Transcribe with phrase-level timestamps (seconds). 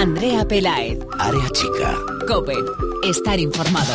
[0.00, 0.98] Andrea Pelaez.
[1.18, 1.94] Área chica.
[2.26, 2.54] Cope.
[3.04, 3.92] Estar informado.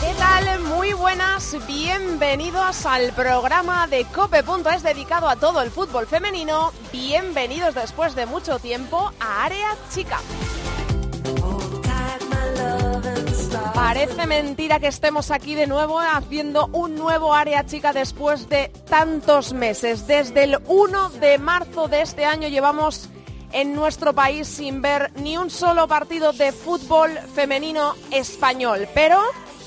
[0.00, 0.60] ¿Qué tal?
[0.62, 6.72] Muy buenas, bienvenidos al programa de Cope.es dedicado a todo el fútbol femenino.
[6.92, 10.18] Bienvenidos después de mucho tiempo a Área Chica.
[13.74, 19.52] Parece mentira que estemos aquí de nuevo haciendo un nuevo área chica después de tantos
[19.52, 20.06] meses.
[20.06, 23.08] Desde el 1 de marzo de este año llevamos
[23.52, 28.86] en nuestro país sin ver ni un solo partido de fútbol femenino español.
[28.94, 29.20] Pero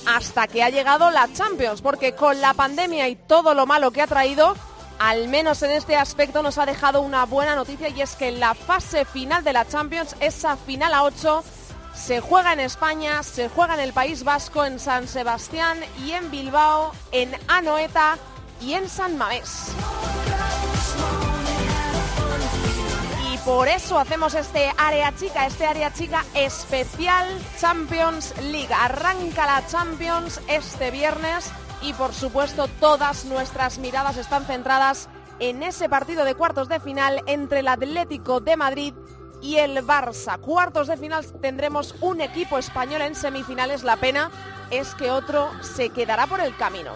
[0.06, 4.02] hasta que ha llegado la Champions, porque con la pandemia y todo lo malo que
[4.02, 4.56] ha traído,
[5.00, 8.40] al menos en este aspecto nos ha dejado una buena noticia y es que en
[8.40, 11.44] la fase final de la Champions, esa final a 8,
[11.94, 16.32] se juega en España, se juega en el País Vasco, en San Sebastián y en
[16.32, 18.18] Bilbao, en Anoeta
[18.62, 19.70] y en San Mamés.
[23.32, 27.28] Y por eso hacemos este área chica, este área chica especial
[27.60, 28.74] Champions League.
[28.74, 35.90] Arranca la Champions este viernes y por supuesto todas nuestras miradas están centradas en ese
[35.90, 38.94] partido de cuartos de final entre el Atlético de Madrid
[39.42, 40.40] y el Barça.
[40.40, 43.84] Cuartos de final tendremos un equipo español en semifinales.
[43.84, 44.32] La pena
[44.70, 46.92] es que otro se quedará por el camino.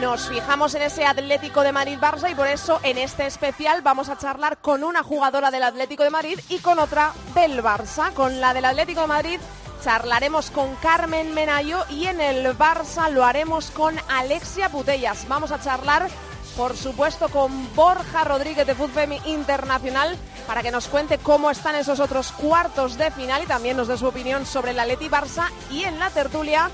[0.00, 4.16] Nos fijamos en ese Atlético de Madrid-Barça y por eso en este especial vamos a
[4.16, 8.10] charlar con una jugadora del Atlético de Madrid y con otra del Barça.
[8.14, 9.40] Con la del Atlético de Madrid
[9.84, 15.26] charlaremos con Carmen Menayo y en el Barça lo haremos con Alexia Putellas.
[15.28, 16.08] Vamos a charlar
[16.56, 22.00] por supuesto con Borja Rodríguez de Fútbol Internacional para que nos cuente cómo están esos
[22.00, 25.48] otros cuartos de final y también nos dé su opinión sobre la Leti Barça.
[25.70, 26.70] Y en la tertulia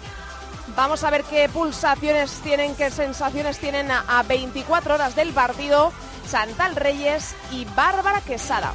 [0.74, 5.92] vamos a ver qué pulsaciones tienen, qué sensaciones tienen a, a 24 horas del partido
[6.30, 8.72] Chantal Reyes y Bárbara Quesada.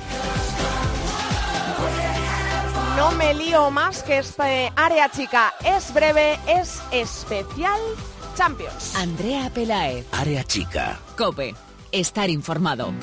[2.96, 5.54] No me lío más que este área chica.
[5.64, 7.80] Es breve, es especial
[8.36, 8.96] Champions.
[8.96, 10.06] Andrea Pelaez.
[10.12, 11.00] Área chica.
[11.16, 11.54] Cope.
[11.92, 12.94] Estar informado.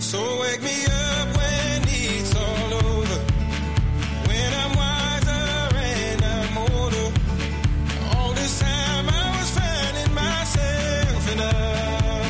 [0.00, 3.18] So wake me up when it's all over.
[4.28, 7.06] When I'm wiser and I'm older.
[8.14, 12.22] All this time I was finding myself and I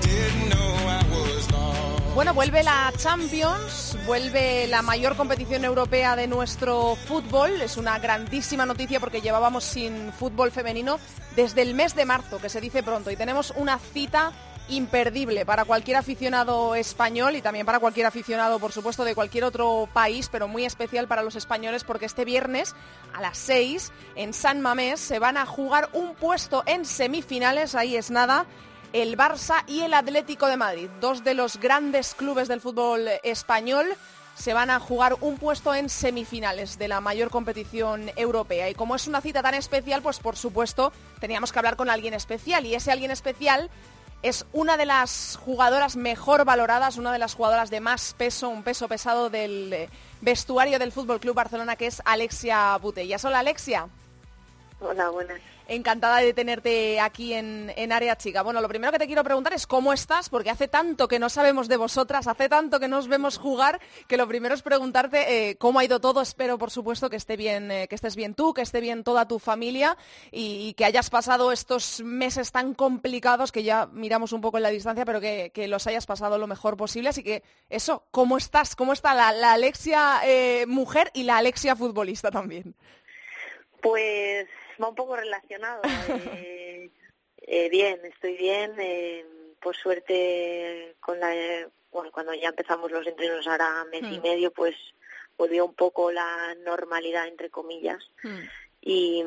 [0.00, 2.14] didn't know I was lost.
[2.14, 7.62] Bueno, vuelve la Champions, vuelve la mayor competición europea de nuestro fútbol.
[7.62, 10.98] Es una grandísima noticia porque llevábamos sin fútbol femenino
[11.36, 14.32] desde el mes de marzo, que se dice pronto, y tenemos una cita
[14.68, 19.88] imperdible para cualquier aficionado español y también para cualquier aficionado, por supuesto, de cualquier otro
[19.92, 22.74] país, pero muy especial para los españoles porque este viernes
[23.14, 27.96] a las 6 en San Mamés se van a jugar un puesto en semifinales, ahí
[27.96, 28.46] es nada,
[28.94, 33.86] el Barça y el Atlético de Madrid, dos de los grandes clubes del fútbol español.
[34.36, 38.70] Se van a jugar un puesto en semifinales de la mayor competición europea.
[38.70, 42.14] Y como es una cita tan especial, pues por supuesto teníamos que hablar con alguien
[42.14, 42.66] especial.
[42.66, 43.68] Y ese alguien especial
[44.22, 48.62] es una de las jugadoras mejor valoradas, una de las jugadoras de más peso, un
[48.62, 49.88] peso pesado del eh,
[50.20, 53.24] vestuario del Fútbol Club Barcelona, que es Alexia Butellas.
[53.24, 53.88] Hola Alexia.
[54.78, 55.40] Hola, buenas.
[55.66, 58.42] Encantada de tenerte aquí en, en, Área Chica.
[58.42, 61.30] Bueno, lo primero que te quiero preguntar es cómo estás, porque hace tanto que no
[61.30, 65.56] sabemos de vosotras, hace tanto que nos vemos jugar, que lo primero es preguntarte eh,
[65.56, 66.20] cómo ha ido todo.
[66.20, 69.26] Espero, por supuesto, que esté bien, eh, que estés bien tú, que esté bien toda
[69.26, 69.96] tu familia
[70.30, 74.70] y, que hayas pasado estos meses tan complicados que ya miramos un poco en la
[74.70, 77.08] distancia, pero que, que los hayas pasado lo mejor posible.
[77.08, 78.76] Así que eso, ¿cómo estás?
[78.76, 82.74] ¿Cómo está la, la Alexia eh, mujer y la Alexia futbolista también?
[83.80, 84.46] Pues
[84.82, 85.82] va un poco relacionado.
[86.36, 86.90] Eh,
[87.46, 88.74] eh, bien, estoy bien.
[88.78, 89.24] Eh,
[89.60, 91.32] por suerte, con la,
[91.90, 94.12] bueno, cuando ya empezamos los entrenos ahora mes mm.
[94.12, 94.74] y medio, pues
[95.38, 98.02] volvió un poco la normalidad, entre comillas.
[98.22, 98.40] Mm.
[98.82, 99.24] Y,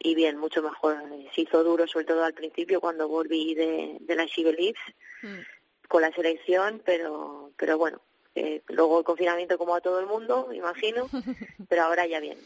[0.00, 0.96] y, bien, mucho mejor.
[1.34, 4.74] Se hizo duro, sobre todo al principio, cuando volví de, de la League
[5.22, 5.86] mm.
[5.86, 8.00] con la selección, pero, pero bueno,
[8.34, 11.08] eh, luego el confinamiento como a todo el mundo, imagino,
[11.68, 12.38] pero ahora ya bien.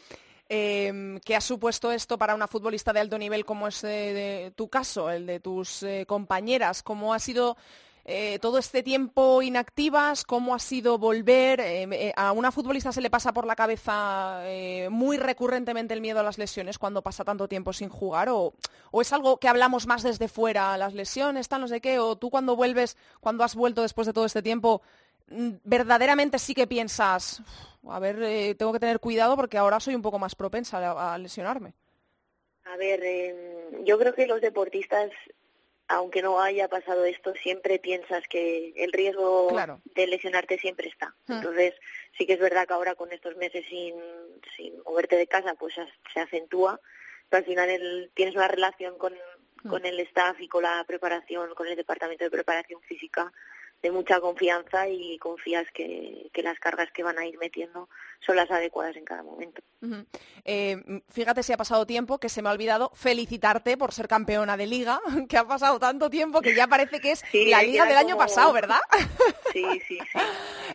[0.54, 4.69] Eh, ¿Qué ha supuesto esto para una futbolista de alto nivel como es eh, tu
[4.69, 6.82] caso, el de tus eh, compañeras?
[6.82, 7.56] ¿Cómo ha sido
[8.04, 10.25] eh, todo este tiempo inactivas?
[10.25, 12.12] ¿Cómo ha sido volver?
[12.16, 14.43] a una futbolista se le pasa por la cabeza
[14.90, 18.28] muy recurrentemente el miedo a las lesiones cuando pasa tanto tiempo sin jugar?
[18.28, 18.52] ¿O,
[18.90, 20.76] ¿O, es algo que hablamos más desde fuera?
[20.76, 21.99] ¿Las lesiones, tal, no sé qué?
[21.99, 24.82] ¿O tú cuando vuelves, cuando has vuelto después de todo este tiempo,
[25.27, 27.43] verdaderamente sí que piensas
[27.89, 31.19] a ver, eh, tengo que tener cuidado porque ahora soy un poco más propensa a,
[31.19, 31.75] lesionarme.
[32.65, 35.11] A ver, eh, yo creo que los deportistas,
[35.89, 39.81] aunque no haya pasado esto, siempre piensas que el riesgo Claro.
[39.97, 41.13] de lesionarte siempre está.
[41.27, 41.33] Hmm.
[41.33, 41.75] Entonces,
[42.17, 43.95] sí que es verdad que ahora con estos meses sin,
[44.57, 46.81] sin moverte de casa, pues se- se acentúa,
[47.29, 49.13] pero al final el- tienes una relación con,
[49.65, 49.69] Hmm.
[49.71, 53.33] con el staff y con la preparación, con el departamento de preparación física
[53.82, 57.88] de mucha confianza y confías que, que las cargas que van a ir metiendo
[58.25, 59.61] son las adecuadas en cada momento.
[60.44, 60.76] Eh,
[61.08, 64.67] fíjate si ha pasado tiempo que se me ha olvidado felicitarte por ser campeona de
[64.67, 67.96] liga, que ha pasado tanto tiempo que ya parece que es Sí, la liga del
[67.96, 68.81] año pasado, ¿verdad?
[69.52, 70.19] Sí, sí, sí.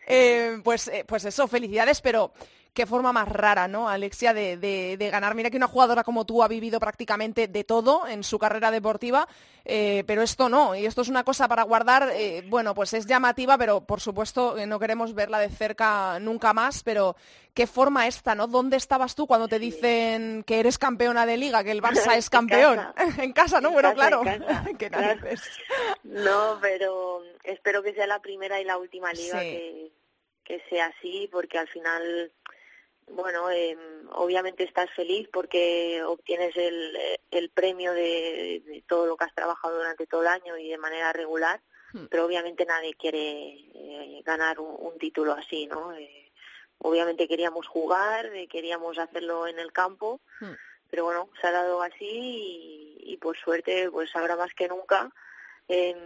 [0.09, 2.31] Eh, pues, eh, pues eso, felicidades, pero
[2.73, 5.33] qué forma más rara, ¿no, Alexia, de, de- de ganar.
[5.35, 9.27] Mira que una jugadora como tú ha vivido prácticamente de todo en su carrera deportiva,
[9.65, 13.05] eh, pero esto no, y esto es una cosa para guardar, eh, bueno, pues es
[13.05, 17.15] llamativa, pero por supuesto eh, no queremos verla de cerca nunca más, pero
[17.53, 18.47] qué forma esta, ¿no?
[18.47, 21.81] ¿Dónde estabas tú cuando te dicen que eres campeona de liga, que el
[22.11, 22.75] Barça es En campeón?
[22.77, 22.93] casa.
[23.23, 23.69] en casa, ¿no?
[23.69, 24.63] En bueno, casa, claro.
[24.77, 25.19] qué claro.
[26.03, 29.45] No, pero espero que sea la primera y la última liga Sí.
[29.49, 29.91] que,
[30.43, 32.31] que sea así, porque al final,
[33.07, 33.77] bueno, eh,
[34.13, 36.97] obviamente estás feliz porque obtienes el,
[37.31, 40.77] el premio de, de todo lo que has trabajado durante todo el año y de
[40.77, 41.61] manera regular,
[41.93, 42.07] Hmm.
[42.09, 43.21] pero obviamente nadie quiere
[43.73, 45.93] eh, ganar un, un título así, ¿no?
[45.93, 46.29] Eh,
[46.79, 50.51] obviamente queríamos jugar, eh, queríamos hacerlo en el campo, Hmm.
[50.89, 55.09] pero bueno, se ha dado así y, y por suerte, pues ahora más que nunca
[55.69, 55.97] em,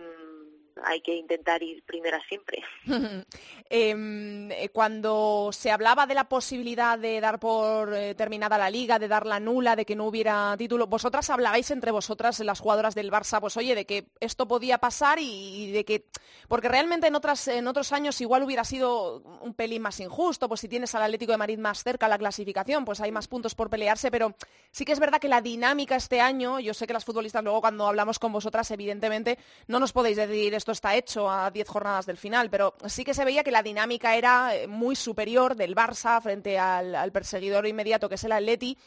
[0.86, 2.64] hay que intentar ir primera siempre.
[3.74, 9.00] Em, eh, cuando se hablaba de la posibilidad de dar por eh, terminada la liga,
[9.00, 13.10] de darla nula, de que no hubiera título, vosotras hablabais entre vosotras, las jugadoras del
[13.10, 16.06] Barça, pues oye, de que esto podía pasar y, y de que,
[16.50, 20.60] porque realmente en, otras, en otros años igual hubiera sido un pelín más injusto, pues
[20.60, 23.70] si tienes al Atlético de Madrid más cerca la clasificación, pues hay más puntos por
[23.70, 24.36] pelearse, pero
[24.72, 27.62] sí que es verdad que la dinámica este año, yo sé que las futbolistas luego
[27.62, 29.38] cuando hablamos con vosotras, evidentemente,
[29.68, 33.14] no nos podéis decir esto está hecho a 10 jornadas del final, pero sí que
[33.14, 38.10] se veía que la dinámica era eh, muy superior del Barça frente al, perseguidor inmediato
[38.10, 38.78] que es el Atleti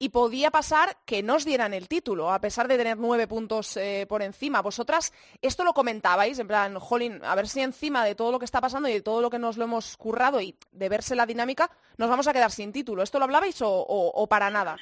[0.00, 4.06] y podía pasar que nos dieran el título, a pesar de tener nueve puntos eh,
[4.08, 4.62] por encima.
[4.62, 5.12] Vosotras
[5.42, 8.60] esto lo comentabais, en plan, jolín, a ver si encima de todo lo que está
[8.60, 11.70] pasando y de todo lo que nos lo hemos currado y de verse la dinámica,
[11.96, 13.02] nos vamos a quedar sin título.
[13.02, 14.76] ¿Esto lo hablabais o para nada?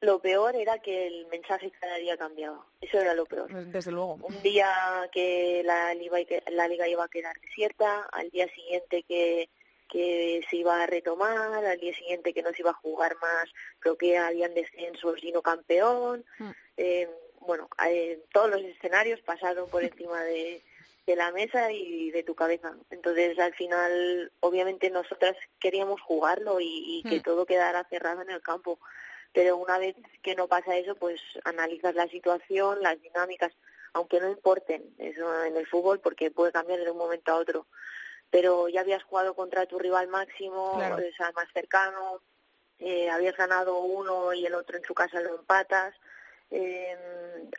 [0.00, 2.64] Lo peor era que el mensaje cada día cambiaba.
[2.80, 3.50] Eso era lo peor.
[3.72, 4.18] Desde luego.
[4.22, 4.68] Un día
[5.12, 6.18] que la liga,
[6.48, 9.48] la liga iba a quedar desierta, al día siguiente que,
[9.88, 13.46] que se iba a retomar, al día siguiente que no se iba a jugar más,
[13.78, 16.24] creo que habían descensos y no campeón.
[16.38, 16.50] Mm.
[16.76, 17.08] Eh,
[17.40, 20.62] bueno, eh, todos los escenarios pasaron por encima de,
[21.06, 22.74] de la mesa y de tu cabeza.
[22.90, 27.22] Entonces, al final, obviamente nosotras queríamos jugarlo y, y que Mm.
[27.22, 28.78] todo quedara cerrado en el campo.
[29.34, 33.52] Pero una vez que no pasa eso, pues analizas la situación, las dinámicas,
[33.92, 37.66] aunque no importen eso en el fútbol porque puede cambiar de un momento a otro.
[38.30, 40.96] Pero ya habías jugado contra tu rival máximo, Claro.
[40.96, 42.20] o sea, más cercano,
[42.78, 45.94] eh, habías ganado uno y el otro en su casa lo empatas.
[46.50, 46.96] Eh,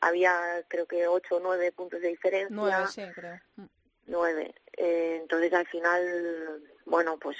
[0.01, 3.39] había creo que ocho o nueve puntos de diferencia Nueve, sí, creo.
[3.57, 3.65] Mm.
[4.05, 4.55] nueve.
[4.77, 7.35] Eh, entonces al final, bueno, pues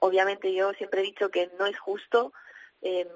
[0.00, 2.32] obviamente yo siempre he dicho que no es justo
[2.82, 3.08] eh,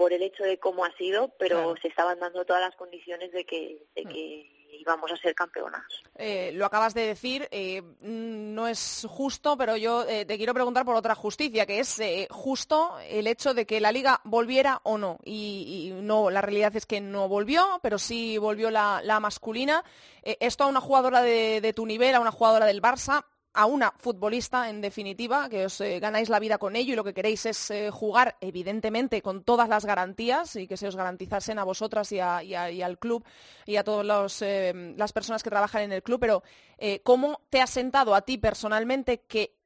[0.00, 1.74] por el hecho de cómo ha sido, pero Claro.
[1.82, 4.08] se estaban dando todas las condiciones de que, de Mm.
[4.08, 5.82] que íbamos a ser campeonas.
[6.16, 10.54] Eh, lo acabas de decir, eh, mm, no es justo, pero yo eh, te quiero
[10.54, 14.96] preguntar por otra justicia, que es justo el hecho de que la liga volviera o
[14.96, 15.18] no.
[15.22, 19.84] Y, y no, la realidad es que no volvió, pero sí volvió la, la masculina.
[20.22, 23.92] Esto a una jugadora de, de tu nivel, a una jugadora del Barça, a una
[23.98, 27.46] futbolista, en definitiva, que os eh, ganáis la vida con ello y lo que queréis
[27.46, 32.12] es eh, jugar, evidentemente, con todas las garantías y que se os garantizasen a vosotras
[32.12, 33.24] y, al club
[33.66, 36.42] y a todas las personas que trabajan en el club, pero
[36.78, 39.59] eh, ¿cómo te ha sentado a ti personalmente que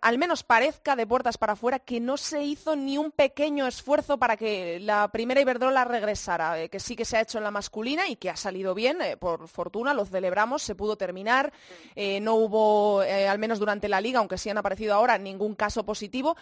[0.00, 4.18] al menos parezca de puertas para afuera que no se hizo ni un pequeño esfuerzo
[4.18, 7.50] para que la primera Iberdrola regresara, eh, que sí que se ha hecho en la
[7.50, 11.52] masculina y que ha salido bien, eh, por fortuna, lo celebramos, se pudo terminar,
[11.94, 15.84] eh, no hubo, al menos durante la liga, aunque sí han aparecido ahora, ningún caso
[15.84, 16.36] positivo.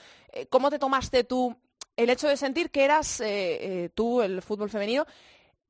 [0.51, 1.57] ¿Cómo te tomaste tú
[1.97, 3.23] el hecho de sentir que eras
[3.95, 5.07] tú, el fútbol femenino,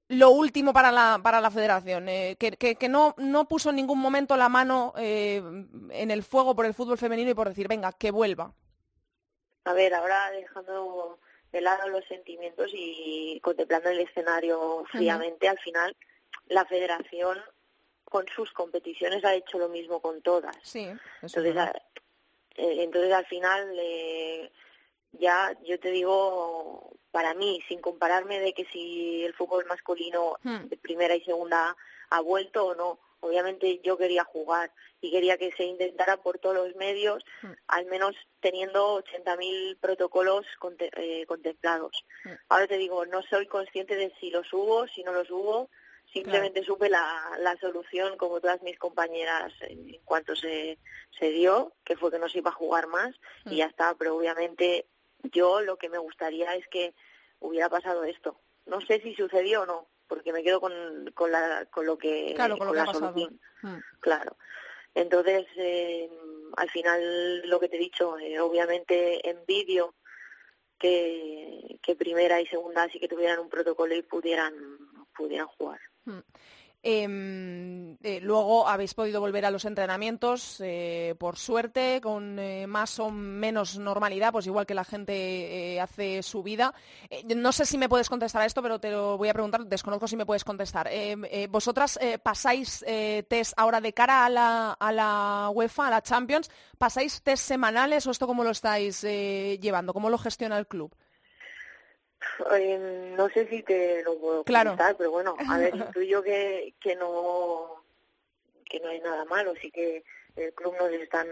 [0.08, 3.76] lo último para la, para la federación, eh, que, que- que no, no puso en
[3.76, 5.42] ningún momento la mano eh,
[5.90, 8.52] en el fuego por el fútbol femenino y por decir, venga, que vuelva.
[9.64, 11.18] A ver, ahora dejando
[11.52, 15.96] de lado los sentimientos y contemplando el escenario fríamente, al final
[16.48, 17.38] la federación
[18.04, 20.56] con sus competiciones ha hecho lo mismo con todas.
[20.62, 20.80] Sí,
[21.22, 21.82] eso es Entonces, a-
[22.54, 24.52] Eh, entonces al final eh,
[25.12, 30.68] ya yo te digo, para mí, sin compararme de que si el fútbol masculino Hmm.
[30.68, 31.76] de primera y segunda
[32.10, 36.56] ha vuelto o no, obviamente yo quería jugar y quería que se intentara por todos
[36.56, 37.52] los medios, Hmm.
[37.68, 42.04] al menos teniendo 80.000 protocolos conte- eh, contemplados.
[42.24, 42.32] Hmm.
[42.48, 45.68] Ahora te digo, no soy consciente de si los hubo, si no los hubo,
[46.12, 50.78] simplemente supe la, la solución como todas mis compañeras en, en cuanto se,
[51.18, 53.14] se dio, que fue que no se iba a jugar más
[53.44, 53.52] Mm.
[53.52, 54.86] y ya está, pero obviamente
[55.24, 56.94] yo lo que me gustaría es que
[57.40, 58.40] hubiera pasado esto.
[58.66, 62.32] No sé si sucedió o no, porque me quedo con, con, la, con lo que
[62.34, 63.06] Claro, con lo que la pasado.
[63.06, 63.40] solución.
[63.62, 63.78] Mm.
[64.00, 64.36] Claro.
[64.94, 66.10] Entonces, eh,
[66.56, 69.94] al final, lo que te he dicho, eh, obviamente envidio
[70.78, 74.54] que, que primera y segunda sí que tuvieran un protocolo y pudieran,
[75.16, 75.80] pudieran jugar.
[76.06, 76.22] Em,
[76.84, 83.10] eh, luego habéis podido volver a los entrenamientos, eh, por suerte, con eh, más o
[83.10, 86.74] menos normalidad, pues igual que la gente hace su vida.
[87.36, 90.08] No sé si me puedes contestar a esto, pero te lo voy a preguntar, desconozco
[90.08, 90.88] si me puedes contestar.
[90.90, 92.84] Em, ¿Vosotras pasáis
[93.28, 96.50] test ahora de cara a la, a la UEFA, a la Champions?
[96.78, 99.92] ¿Pasáis test semanales o esto cómo lo estáis llevando?
[99.92, 100.92] ¿Cómo lo gestiona el club?
[102.56, 104.76] Eh, no sé si te lo puedo Claro.
[104.98, 107.82] pero bueno, a ver, intuyo que, que no
[108.68, 110.02] que no hay nada malo, sí que
[110.34, 111.26] el club nos están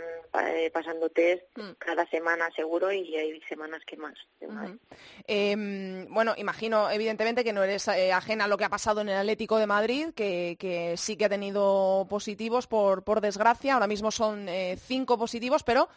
[0.47, 1.71] eh, pasando test Mm.
[1.79, 4.13] cada semana seguro y hay semanas que más.
[4.39, 4.69] que más.
[4.69, 4.79] Ujú.
[5.27, 9.09] Em, bueno, imagino evidentemente que no eres eh, ajena a lo que ha pasado en
[9.09, 13.73] el Atlético de Madrid, que, que sí que ha tenido positivos por, por desgracia.
[13.73, 15.89] Ahora mismo son eh, cinco positivos, pero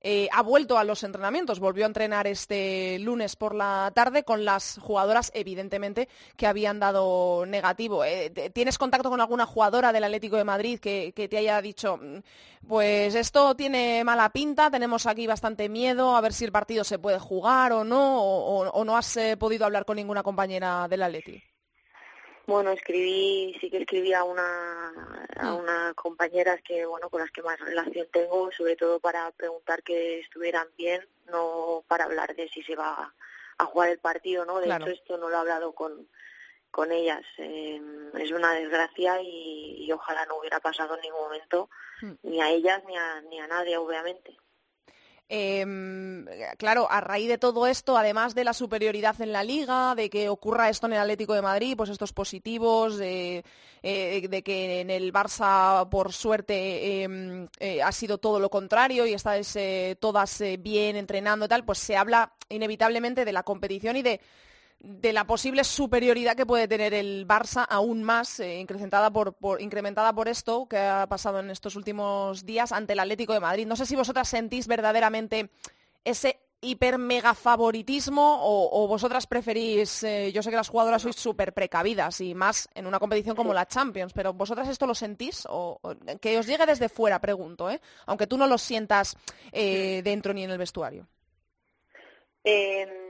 [0.00, 1.60] eh, ha vuelto a los entrenamientos.
[1.60, 7.44] Volvió a entrenar este lunes por la tarde con las jugadoras, evidentemente, que habían dado
[7.46, 8.04] negativo.
[8.04, 12.20] Eh, ¿Tienes contacto con alguna jugadora del Atlético de Madrid que, te haya dicho, "Mm,
[12.66, 16.98] pues esto tiene mala pinta, tenemos aquí bastante miedo, a ver si el partido se
[16.98, 21.42] puede jugar o no, o, no has eh, podido hablar con ninguna compañera del Atleti?
[22.48, 25.56] Bueno, escribí, sí que escribí a una, a Mm.
[25.58, 30.20] unas compañeras que, bueno, con las que más relación tengo, sobre todo para preguntar que
[30.20, 33.14] estuvieran bien, no para hablar de si se va a,
[33.58, 34.60] a jugar el partido, ¿no?
[34.60, 34.86] De Claro.
[34.86, 36.08] hecho, esto no lo he hablado con,
[36.70, 37.22] con ellas.
[37.36, 37.82] Eh,
[38.14, 41.68] es una desgracia y, y ojalá no hubiera pasado en ningún momento,
[42.00, 42.12] Mm.
[42.22, 44.38] ni a ellas ni a, ni a nadie, obviamente.
[45.30, 46.24] Em,
[46.56, 50.30] claro, a raíz de todo esto, además de la superioridad en la liga, de que
[50.30, 53.44] ocurra esto en el Atlético de Madrid, pues estos positivos, de,
[53.82, 59.12] eh, que en el Barça, por suerte, em, eh, ha sido todo lo contrario y
[59.12, 63.96] estáis eh, todas eh, bien entrenando y tal, pues se habla inevitablemente de la competición
[63.96, 64.20] y de
[64.80, 70.12] de la posible superioridad que puede tener el Barça aún más eh, incrementada por, incrementada
[70.12, 73.66] por esto que ha pasado en estos últimos días ante el Atlético de Madrid.
[73.66, 75.50] No sé si vosotras sentís verdaderamente
[76.04, 81.52] ese hiper mega favoritismo o, vosotras preferís, eh, yo sé que las jugadoras sois súper
[81.52, 85.80] precavidas y más en una competición como la Champions, pero vosotras esto lo sentís o,
[86.20, 87.80] que os llegue desde fuera, pregunto, ¿eh?
[88.06, 89.16] aunque tú no lo sientas
[89.52, 91.06] eh, dentro ni en el vestuario.
[92.42, 93.07] Eh,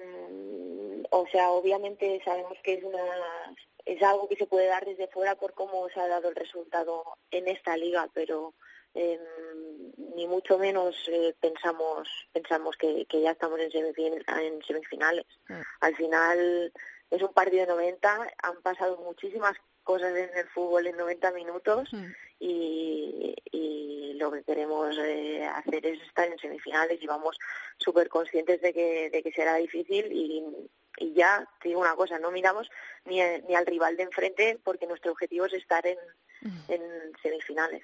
[1.11, 3.03] o sea, obviamente sabemos que es una
[3.85, 7.05] es algo que se puede dar desde fuera por cómo se ha dado el resultado
[7.31, 8.53] en esta liga, pero
[8.95, 9.19] eh,
[10.15, 15.25] ni mucho menos eh, pensamos pensamos que, que ya estamos en, semifin- en semifinales.
[15.49, 15.61] Mm.
[15.81, 16.73] Al final
[17.11, 21.89] es un partido de 90, han pasado muchísimas cosas en el fútbol en 90 minutos
[21.93, 22.07] Mm.
[22.41, 27.39] y, y lo que queremos eh, hacer es estar en semifinales y vamos
[27.79, 30.45] súper conscientes de que, de que será difícil y,
[31.01, 32.69] y ya te digo una cosa, no miramos
[33.05, 35.99] ni, a- ni al rival de enfrente porque nuestro objetivo es estar en,
[36.69, 36.83] en
[37.23, 37.83] semifinales.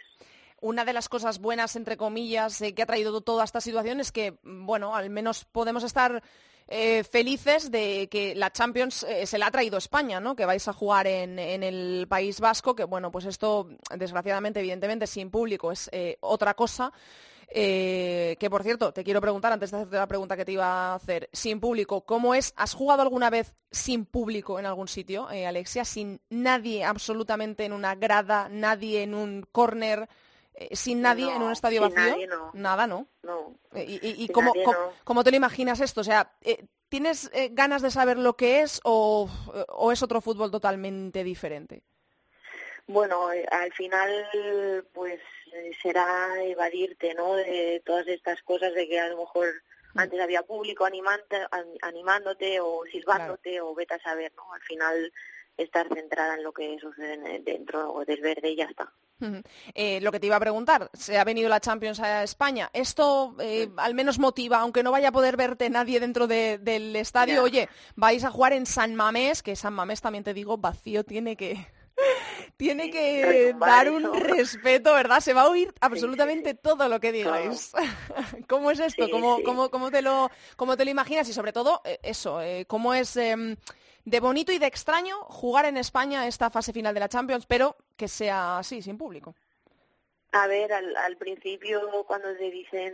[0.60, 4.12] Una de las cosas buenas, entre comillas, eh, que ha traído toda esta situación es
[4.12, 6.22] que, mm, bueno, al menos podemos estar
[6.66, 10.34] eh, felices de que la Champions eh, se la ha traído España, ¿no?
[10.34, 15.06] Que vais a jugar en, en el País Vasco, que, bueno, pues esto, desgraciadamente, evidentemente,
[15.06, 15.90] sin público es
[16.20, 16.90] otra cosa.
[17.48, 20.64] Eh, que por cierto, te quiero preguntar, antes de hacerte la pregunta que te iba
[20.66, 22.52] a hacer, sin público, ¿cómo es?
[22.56, 25.84] ¿Has jugado alguna vez sin público en algún sitio, eh, Alexia?
[25.84, 30.08] Sin nadie absolutamente en una grada, nadie en un córner,
[30.54, 32.10] eh, sin nadie en un estadio sin vacío.
[32.12, 32.50] nadie no.
[32.54, 33.06] Nada, ¿no?
[33.22, 34.92] No, Eh, ¿Y, y- y Sin cómo, nadie, cómo- no.
[35.04, 36.00] cómo te lo imaginas esto?
[36.00, 39.28] O sea, eh, ¿tienes ganas de saber lo que es o,
[39.68, 41.82] o es otro fútbol totalmente diferente?
[42.86, 44.10] Bueno, al final,
[44.92, 45.18] pues
[45.82, 47.34] será evadirte, ¿no?
[47.34, 49.48] De todas estas cosas de que a lo mejor
[49.96, 54.52] antes había público animante, an- animándote o silbándote o vete a saber, ¿no?
[54.52, 55.12] Al final
[55.56, 58.92] estar centrada en lo que sucede en- dentro del verde y ya está.
[59.74, 62.68] Eh, lo que te iba a preguntar, se ha venido la Champions a España.
[62.74, 66.94] ¿Esto eh, al menos motiva, aunque no vaya a poder verte nadie dentro de- del
[66.96, 67.36] estadio?
[67.36, 67.42] Ya.
[67.42, 71.36] Oye, vais a jugar en San Mamés, que San Mamés también te digo, vacío tiene
[71.36, 71.54] que...
[72.56, 74.12] Tiene que dar un eso.
[74.12, 75.20] respeto, ¿verdad?
[75.20, 76.58] Se va a oír absolutamente sí.
[76.62, 77.72] todo lo que digáis.
[78.48, 79.08] ¿Cómo es esto?
[79.10, 81.28] ¿Cómo, cómo- cómo te lo, cómo te lo imaginas?
[81.28, 83.56] Y sobre todo, eh, eso, eh, ¿cómo es em,
[84.04, 87.76] de bonito y de extraño jugar en España esta fase final de la Champions, pero
[87.96, 89.34] que sea así, sin público?
[90.36, 92.92] A ver, al, al principio cuando te dicen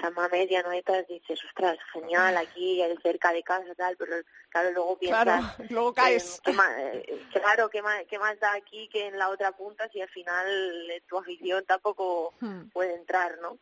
[0.00, 4.14] San Mamés y Anoetas dices, ostras, genial, aquí cerca de casa, tal, pero
[4.48, 5.24] claro, luego piensas...
[5.24, 6.40] Claro, luego caes.
[6.44, 9.88] ¿qué más- eh, claro, ¿qué más, ¿qué más da aquí que en la otra punta
[9.88, 12.68] si al final eh, tu afición tampoco Hmm.
[12.72, 13.58] puede entrar, ¿no?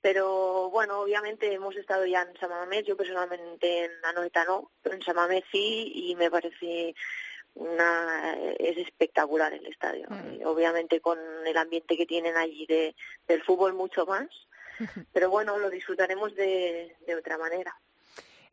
[0.00, 4.94] Pero bueno, obviamente hemos estado ya en San Mamés, yo personalmente en Anoeta no, pero
[4.94, 6.94] en San Mamés sí y me parece
[7.56, 10.06] una es espectacular el estadio.
[10.08, 10.40] Mm.
[10.40, 12.94] Y obviamente con el ambiente que tienen allí de,
[13.26, 14.28] del fútbol mucho más,
[15.12, 17.74] pero bueno, lo disfrutaremos de, de otra manera.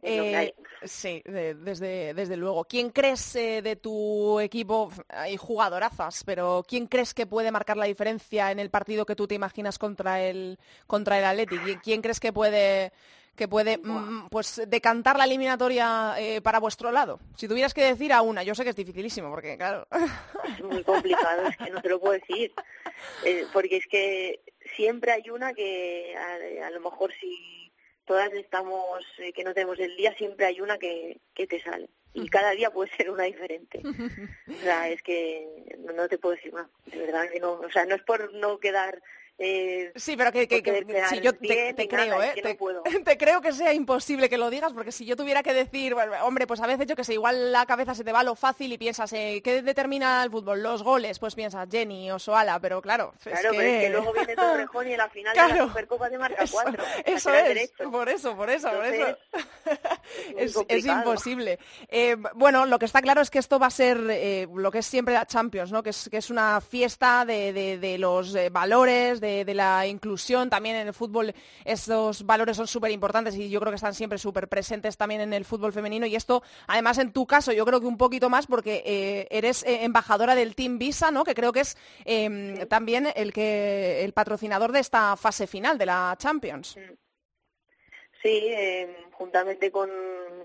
[0.05, 2.65] Eh, sí, de- desde, desde luego.
[2.65, 4.91] ¿Quién crees eh, de tu equipo?
[5.07, 9.27] Hay jugadorazas, pero ¿quién crees que puede marcar la diferencia en el partido que tú
[9.27, 11.47] te imaginas contra el contra el?
[11.47, 12.91] ¿Quién- ¿Quién crees que puede
[13.35, 17.19] que puede mm, pues decantar la eliminatoria eh, para vuestro lado?
[17.35, 19.87] Si tuvieras que decir a una, yo sé que es dificilísimo, porque claro.
[20.47, 22.53] Es muy complicado, es que no te lo puedo decir.
[23.25, 24.39] Eh, porque es que
[24.75, 27.63] siempre hay una que a, a lo mejor si
[28.05, 31.89] todas estamos, eh, que no tenemos el día, siempre hay una que, que te sale.
[32.13, 33.81] Y cada día puede ser una diferente.
[34.47, 37.53] O sea, es que no, te puedo decir una, de verdad que no.
[37.53, 39.01] O sea, no es por no quedar...
[39.39, 40.85] Eh, Sí, pero que, que- que-
[41.21, 42.31] yo te, creo, nada, ¿eh?
[42.35, 42.83] que no te, puedo.
[43.05, 46.13] te creo que sea imposible que lo digas, porque si yo tuviera que decir, bueno,
[46.23, 48.71] hombre, pues a veces yo que sé, igual la cabeza se te va lo fácil
[48.71, 50.61] y piensas, eh, ¿qué determina el fútbol?
[50.61, 53.57] Los goles, pues piensas Jenny o Soala, pero claro, es claro, que...
[53.57, 55.55] pero es que luego viene Torrejón y en la final de Claro.
[55.55, 56.83] la Supercopa te marca Eso, cuatro.
[57.05, 59.17] eso lateral es, por eso, por eso, por eso.
[60.37, 61.59] Es, imposible.
[61.87, 64.79] Eh, bueno, lo que está claro es que esto va a ser eh, lo que
[64.79, 65.81] es siempre la Champions, ¿no?
[65.81, 70.51] que, es, que es una fiesta de, de- de los valores, de, de la inclusión.
[70.51, 71.33] También en el fútbol
[71.65, 75.33] estos valores son súper importantes y yo creo que están siempre súper presentes también en
[75.33, 76.05] el fútbol femenino.
[76.05, 79.63] Y esto, además, en tu caso, yo creo que un poquito más porque eh, eres
[79.63, 81.23] eh, embajadora del Team Visa, ¿no?
[81.23, 85.85] que creo que es eh, también el, que, el patrocinador de esta fase final de
[85.85, 86.75] la Champions.
[88.21, 89.89] Sí, eh, juntamente con,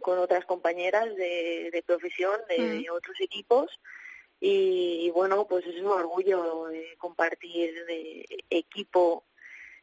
[0.03, 2.95] con otras compañeras de, de profesión de Mm.
[2.97, 3.67] otros equipos.
[4.41, 9.25] Y, y bueno, pues es un orgullo eh, compartir de equipo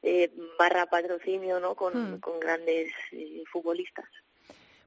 [0.02, 1.76] eh, barra patrocinio ¿no?
[1.76, 2.20] con, Mm.
[2.20, 4.06] con grandes eh, futbolistas.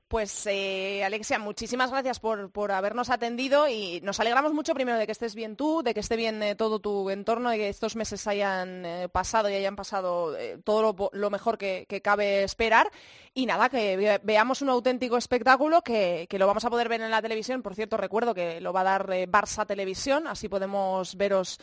[0.09, 5.05] Pues eh, Alexia, muchísimas gracias por, por habernos atendido y nos alegramos mucho primero de
[5.05, 7.95] que estés bien tú, de que esté bien eh, todo tu entorno, de que estos
[7.95, 12.91] meses hayan eh, pasado y hayan pasado todo lo, mejor que, cabe esperar.
[13.35, 17.03] Y nada, que ve- veamos un auténtico espectáculo que, que lo vamos a poder ver
[17.03, 17.63] en la televisión.
[17.63, 21.61] Por cierto, recuerdo que lo va a dar Barça Televisión, así podemos veros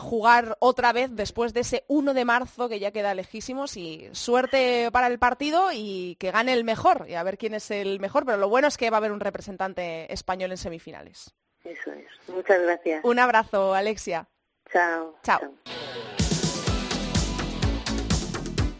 [0.00, 3.76] jugar otra vez después de ese 1 de marzo que ya queda lejísimos.
[3.76, 7.63] Y suerte para el partido y que gane el mejor y a ver quién es
[7.70, 8.24] el mejor.
[8.24, 11.34] Pero lo bueno es que va a haber un representante español en semifinales.
[11.64, 12.28] Eso es.
[12.28, 13.04] Muchas gracias.
[13.04, 14.28] Un abrazo, Alexia.
[14.72, 15.16] Chao.
[15.22, 15.40] Chao.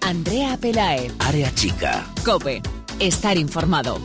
[0.00, 2.04] Andrea Pelae, Área chica.
[2.24, 2.60] Cope,
[3.00, 3.98] estar informado.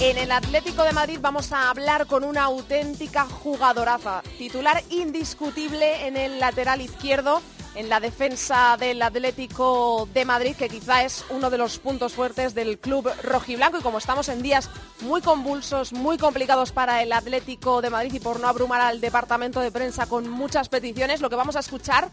[0.00, 6.16] En el Atlético de Madrid vamos a hablar con una auténtica jugadoraza, titular indiscutible en
[6.16, 7.40] el lateral izquierdo,
[7.74, 12.54] en la defensa del Atlético de Madrid, que quizá es uno de los puntos fuertes
[12.54, 13.78] del club rojiblanco.
[13.78, 18.20] Y como estamos en días muy convulsos, muy complicados para el Atlético de Madrid y
[18.20, 22.10] por no abrumar al departamento de prensa con muchas peticiones, lo que vamos a escuchar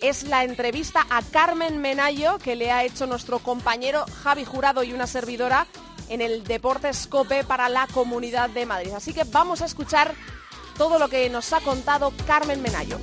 [0.00, 4.92] es la entrevista a Carmen Menayo que le ha hecho nuestro compañero Javi Jurado y
[4.92, 5.66] una servidora
[6.08, 8.92] en el Deportes Cope para la Comunidad de Madrid.
[8.94, 10.14] Así que vamos a escuchar
[10.76, 12.98] todo lo que nos ha contado Carmen Menayo.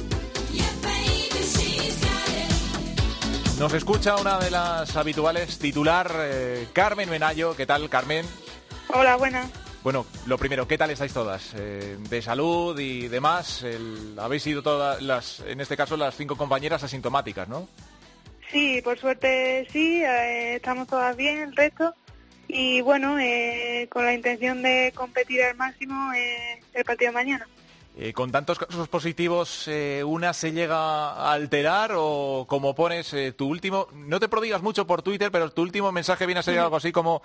[3.60, 7.56] Nos escucha una de las habituales titular, eh, Carmen Menayo.
[7.58, 8.26] ¿Qué tal, Carmen?
[8.88, 9.50] Hola, buenas.
[9.84, 11.54] Bueno, lo primero, ¿qué tal estáis todas?
[11.58, 13.63] Eh, de salud y demás.
[13.63, 17.67] El- habéis sido todas las, en este caso, las cinco compañeras asintomáticas, ¿no?
[18.50, 21.93] Sí, por suerte sí, eh, estamos todas bien, el resto.
[22.48, 26.12] Y bueno, eh, con la intención de competir al máximo
[26.74, 27.48] el partido de mañana.
[28.02, 33.34] Eh, ¿Con tantos casos positivos, eh, una se llega a alterar o como pones eh,
[33.34, 36.58] tu último, no te prodigas mucho por Twitter, pero tu último mensaje viene a ser
[36.60, 37.22] algo así como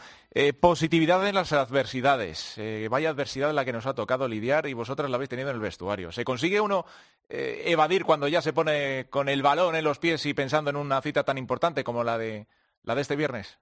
[0.61, 2.59] positividad en las adversidades.
[2.91, 5.55] Vaya adversidad en la que nos ha tocado lidiar y vosotras la habéis tenido en
[5.55, 6.11] el vestuario.
[6.11, 6.87] ¿Se consigue uno
[7.29, 11.01] evadir cuando ya se pone con el balón en los pies y pensando en una
[11.03, 12.49] cita tan importante como la de,
[12.83, 13.61] la de este viernes?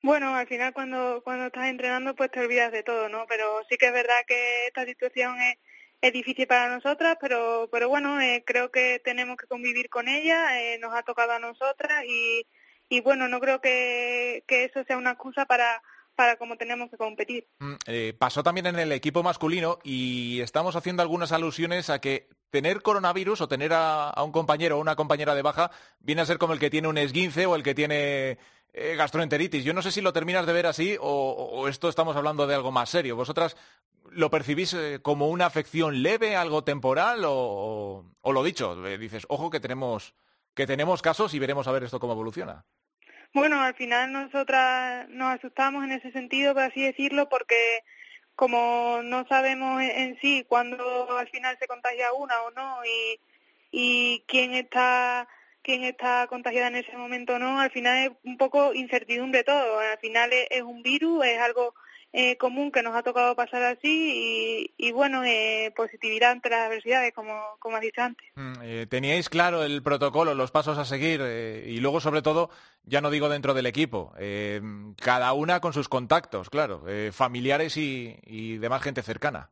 [0.00, 3.26] Bueno, al final cuando, cuando estás entrenando pues te olvidas de todo, ¿no?
[3.28, 5.58] Pero sí que es verdad que esta situación es,
[6.02, 10.60] es difícil para nosotras, pero, pero bueno, eh, creo que tenemos que convivir con ella,
[10.60, 12.44] eh, nos ha tocado a nosotras y,
[12.88, 15.80] y bueno, no creo que, que eso sea una excusa para,
[16.16, 17.46] para cómo tenemos que competir.
[17.60, 22.28] Mm, eh, pasó también en el equipo masculino y estamos haciendo algunas alusiones a que
[22.50, 26.26] tener coronavirus o tener a, a un compañero o una compañera de baja viene a
[26.26, 28.38] ser como el que tiene un esguince o el que tiene
[28.72, 29.64] eh, gastroenteritis.
[29.64, 32.72] Yo no sé si lo terminas de ver así o, esto estamos hablando de algo
[32.72, 33.16] más serio.
[33.16, 33.56] ¿Vosotras
[34.10, 38.86] lo percibís eh, como una afección leve, algo temporal o, o- lo dicho?
[38.86, 40.14] eh, dices, ojo que tenemos,
[40.54, 42.64] que tenemos casos y veremos a ver esto cómo evoluciona.
[43.34, 47.80] Bueno, al final nosotras nos asustamos en ese sentido, por así decirlo, porque
[48.34, 52.78] como no sabemos en en sí cuándo al final se contagia una o no
[53.70, 55.26] y quién está
[55.62, 59.78] quién está contagiada en ese momento o no, al final es un poco incertidumbre todo.
[59.78, 61.74] Al final es, un virus, es algo
[62.12, 67.14] eh, común que nos ha tocado pasar así y, bueno, eh, positividad ante las adversidades,
[67.14, 67.32] como,
[67.74, 68.28] has dicho antes.
[68.34, 72.50] Mm, eh, ¿Teníais claro el protocolo, los pasos a seguir eh, y luego, sobre todo,
[72.84, 74.60] ya no digo dentro del equipo, eh,
[75.00, 79.50] cada una con sus contactos, claro, familiares y demás gente cercana?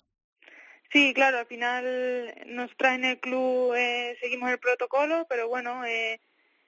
[0.93, 6.21] Sí, claro, al final nosotras en el club eh, seguimos el protocolo, pero bueno, eh,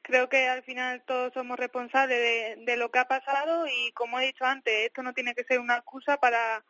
[0.03, 4.27] creo que al final todos somos responsables de, lo que ha pasado y como he
[4.27, 6.65] dicho antes, esto no tiene que ser una excusa para,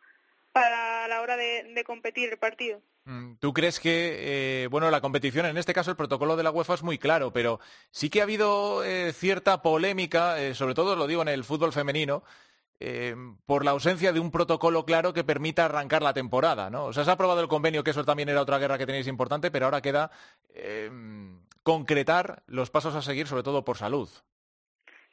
[0.51, 2.81] para la hora de, de competir el partido.
[3.05, 6.51] Mm, ¿Tú crees que, eh, bueno, la competición, en este caso el protocolo de la
[6.51, 7.59] UEFA es muy claro, pero
[7.91, 11.73] sí que ha habido eh, cierta polémica, eh, sobre todo lo digo en el fútbol
[11.73, 12.23] femenino,
[12.85, 13.15] eh,
[13.45, 16.83] por la ausencia de un protocolo claro que permita arrancar la temporada, ¿no?
[16.83, 19.07] O sea, se ha aprobado el convenio, que eso también era otra guerra que tenéis
[19.07, 20.11] importante, pero ahora queda
[20.53, 20.91] eh,
[21.63, 24.09] concretar los pasos a seguir, sobre todo por salud.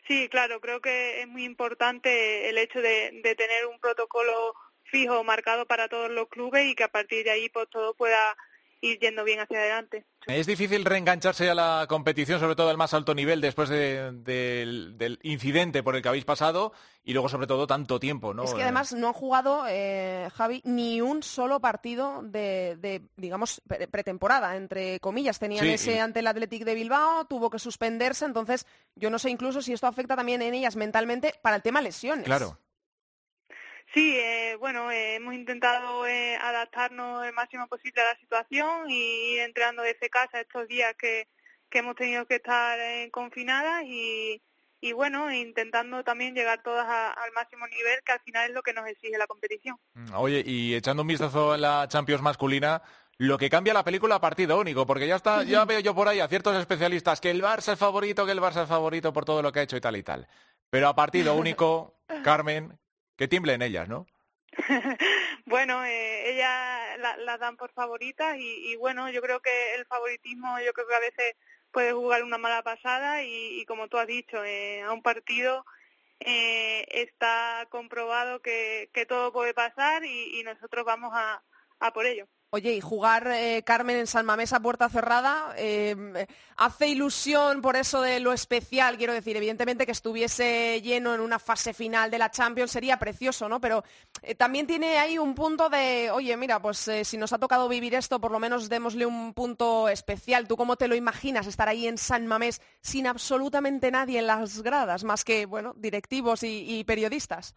[0.09, 5.23] Sí, claro, creo que es muy importante el hecho de, de tener un protocolo fijo
[5.23, 8.37] marcado para todos los clubes y que a partir de ahí pues todo pueda
[8.83, 10.07] ir yendo bien hacia adelante.
[10.27, 14.97] Es difícil reengancharse a la competición, sobre todo al más alto nivel, después de- del,
[14.99, 18.45] del incidente por el que habéis pasado y luego, sobre todo, tanto tiempo, ¿no?
[18.45, 23.61] Es que además no han jugado, eh, Javi, ni un solo partido de, de, digamos,
[23.67, 25.39] pre- pretemporada, entre comillas.
[25.39, 29.19] Tenían Sí, ese y- ante el Athletic de Bilbao, tuvo que suspenderse, entonces yo no
[29.19, 32.25] sé incluso si esto afecta también en ellas mentalmente para el tema lesiones.
[32.27, 32.59] Claro.
[33.93, 39.35] Sí, eh, bueno, eh, hemos intentado eh, adaptarnos el máximo posible a la situación y
[39.35, 41.27] ir entrenando desde casa estos días que,
[41.69, 44.41] que hemos tenido que estar eh, confinadas y,
[44.81, 48.63] y bueno, intentando también llegar todas a- al máximo nivel que al final es lo
[48.63, 49.77] que nos exige la competición.
[49.95, 52.81] Mm, Oye, y echando un vistazo en la Champions masculina,
[53.19, 56.07] lo que cambia la película a partido único, porque ya está, ya veo yo por
[56.07, 59.25] ahí a ciertos especialistas que el Barça es favorito, que el Barça es favorito por
[59.25, 60.29] todo lo que ha hecho y tal y tal.
[60.71, 62.79] Pero a partido único, Carmen,
[63.21, 64.07] que tiemblen ellas, ¿no?
[65.45, 70.59] bueno, eh, ellas la- las dan por favoritas y, bueno, yo creo que el favoritismo,
[70.61, 71.35] yo creo que a veces
[71.71, 75.67] puede jugar una mala pasada y, como tú has dicho, eh, a un partido
[76.21, 81.43] eh, está comprobado que, que todo puede pasar y, y nosotros vamos a,
[81.81, 82.27] a por ello.
[82.53, 87.77] Oye, y jugar eh, Carmen en San Mamés a puerta cerrada eh, hace ilusión por
[87.77, 92.19] eso de lo especial, quiero decir, evidentemente que estuviese lleno en una fase final de
[92.19, 93.61] la Champions sería precioso, ¿no?
[93.61, 93.85] Pero
[94.23, 97.69] eh, también tiene ahí un punto de, oye, mira, pues eh, si nos ha tocado
[97.69, 100.49] vivir esto, por lo menos démosle un punto especial.
[100.49, 104.61] ¿Tú cómo te lo imaginas estar ahí en San Mamés sin absolutamente nadie en las
[104.61, 107.55] gradas, más que, bueno, directivos y, y periodistas?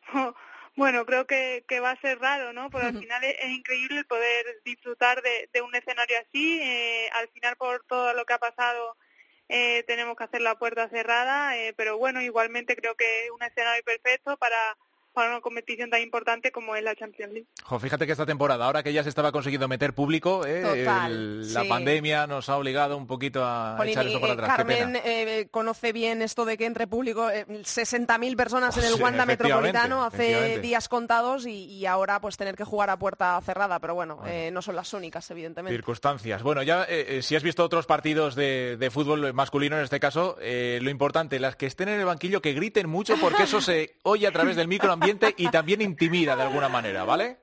[0.78, 2.70] Bueno, creo que, que va a ser raro, ¿no?
[2.70, 6.60] Porque al final es, es increíble poder disfrutar de, de un escenario así.
[6.62, 8.96] eh, al final, por todo lo que ha pasado,
[9.48, 13.42] eh, tenemos que hacer la puerta cerrada, eh, pero bueno, igualmente creo que es un
[13.42, 14.78] escenario perfecto para,
[15.18, 17.46] para una competición tan importante como es la Champions League.
[17.62, 20.62] Jo, fíjate que esta temporada, ahora que ya se estaba consiguiendo meter público, ¿eh?
[20.62, 21.68] Total, El- la sí.
[21.68, 24.50] pandemia nos ha obligado un poquito a echar eso para eh, atrás.
[24.50, 25.00] Qué Carmen pena.
[25.04, 29.26] eh, conoce bien esto de que entre público, eh, 60.000 personas en el Sí, Wanda
[29.26, 33.94] Metropolitano hace días contados y, y ahora pues tener que jugar a puerta cerrada, pero
[33.94, 35.74] bueno, eh, no son las únicas, evidentemente.
[35.76, 36.42] Circunstancias.
[36.42, 40.00] Bueno, ya eh, eh, si has visto otros partidos de, de fútbol masculino en este
[40.00, 43.60] caso, eh, lo importante, las que estén en el banquillo, que griten mucho porque eso
[43.60, 47.38] se oye a través del microambiente y también intimida de alguna manera, ¿vale?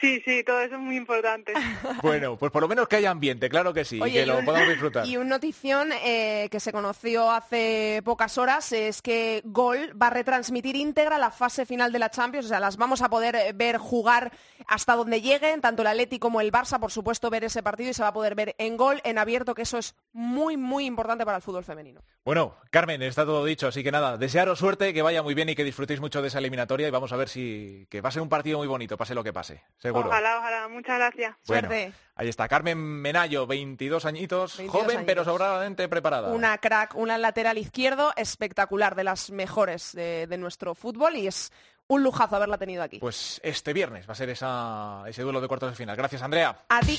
[0.00, 1.52] Sí, sí, todo eso es muy importante.
[2.02, 4.38] Bueno, pues por lo menos que haya ambiente, claro que sí, y que y lo
[4.38, 5.06] un- podamos disfrutar.
[5.06, 10.10] Y una notición eh, que se conoció hace pocas horas es que Gol va a
[10.10, 13.52] retransmitir íntegra la fase final de la Champions, o sea, las vamos a poder eh,
[13.54, 14.32] ver jugar
[14.66, 17.94] hasta donde lleguen, tanto el Atleti como el Barça, por supuesto, ver ese partido y
[17.94, 21.24] se va a poder ver en Gol, en abierto, que eso es muy, muy importante
[21.24, 22.02] para el fútbol femenino.
[22.24, 25.54] Bueno, Carmen, está todo dicho, así que nada, desearos suerte, que vaya muy bien y
[25.54, 28.22] que disfrutéis mucho de esa eliminatoria y vamos a ver si que va a ser
[28.22, 30.08] un partido muy bonito, pase lo que pase, seguro.
[30.08, 30.68] Ojalá, ojalá.
[30.68, 31.34] Muchas gracias.
[31.46, 31.92] Bueno, Suerte.
[32.14, 36.28] ahí está Carmen Menayo, 22 añitos, 22 joven pero sobradamente preparada.
[36.32, 41.52] Una crack, una lateral izquierdo espectacular, de las mejores de, de nuestro fútbol y es
[41.88, 42.98] un lujazo haberla tenido aquí.
[42.98, 45.96] Pues este viernes va a ser esa, ese duelo de cuartos de final.
[45.96, 46.64] Gracias, Andrea.
[46.68, 46.98] A ti.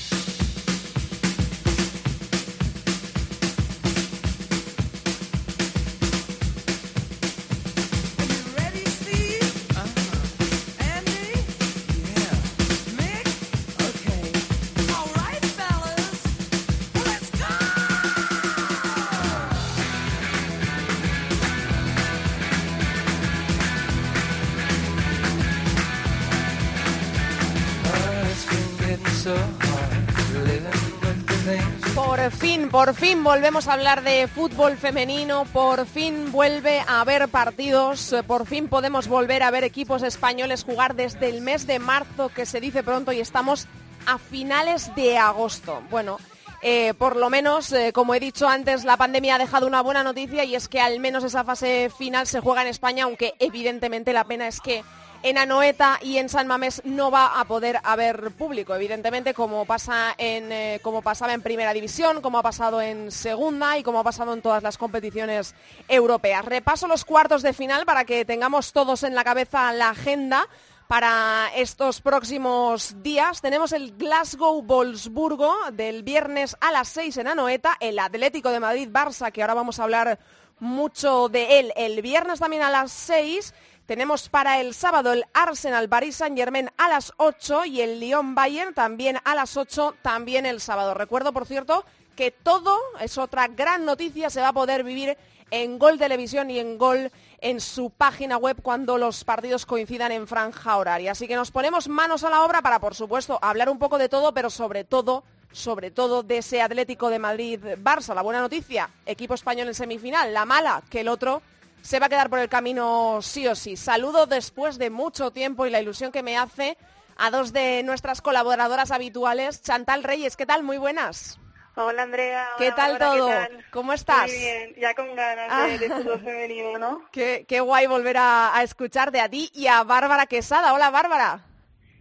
[32.88, 38.46] Por fin volvemos a hablar de fútbol femenino, por fin vuelve a haber partidos, por
[38.46, 42.62] fin podemos volver a ver equipos españoles jugar desde el mes de marzo, que se
[42.62, 43.66] dice pronto, y estamos
[44.06, 45.82] a finales de agosto.
[45.90, 46.16] Bueno,
[46.62, 50.02] eh, por lo menos, eh, como he dicho antes, la pandemia ha dejado una buena
[50.02, 54.14] noticia y es que al menos esa fase final se juega en España, aunque evidentemente
[54.14, 54.82] la pena es que
[55.22, 60.14] en Anoeta y en San Mamés no va a poder haber público, evidentemente, como pasa
[60.18, 64.32] en eh, pasaba en Primera División, como ha pasado en Segunda y como ha pasado
[64.32, 65.54] en todas las competiciones
[65.88, 66.44] europeas.
[66.44, 70.48] Repaso los cuartos de final para que tengamos todos en la cabeza la agenda
[70.88, 73.42] para estos próximos días.
[73.42, 78.88] Tenemos el Glasgow Wolfsburgo del viernes a las 6 en Anoeta, el Atlético de Madrid
[78.90, 80.18] Barça, que ahora vamos a hablar
[80.60, 83.54] mucho de él, el viernes también a las 6.
[83.88, 88.34] Tenemos para el sábado el Arsenal Paris Saint Germain a las 8 y el Lyon
[88.34, 90.92] Bayern también a las 8, también el sábado.
[90.92, 95.16] Recuerdo, por cierto, que todo es otra gran noticia, se va a poder vivir
[95.50, 100.28] en Gol Televisión y en Gol en su página web cuando los partidos coincidan en
[100.28, 101.12] franja horaria.
[101.12, 104.10] Así que nos ponemos manos a la obra para, por supuesto, hablar un poco de
[104.10, 108.14] todo, pero sobre todo, sobre todo de ese Atlético de Madrid-Barça.
[108.14, 110.34] La buena noticia, equipo español en semifinal.
[110.34, 111.40] La mala, que el otro
[111.82, 113.76] se va a quedar por el camino sí o sí.
[113.76, 116.76] Saludo después de mucho tiempo y la ilusión que me hace
[117.16, 120.36] a dos de nuestras colaboradoras habituales, Chantal Reyes.
[120.36, 120.62] ¿Qué tal?
[120.62, 121.38] Muy buenas.
[121.74, 122.48] Hola Andrea.
[122.58, 123.28] ¿Qué tal todo?
[123.28, 123.64] ¿qué tal?
[123.70, 124.26] ¿Cómo estás?
[124.28, 125.66] Muy bien, ya con ganas Ah.
[125.66, 127.08] de, de fútbol femenino, ¿no?
[127.12, 130.74] Qué, qué guay volver a, a escucharte a ti y a Bárbara Quesada.
[130.74, 131.44] Hola, Bárbara.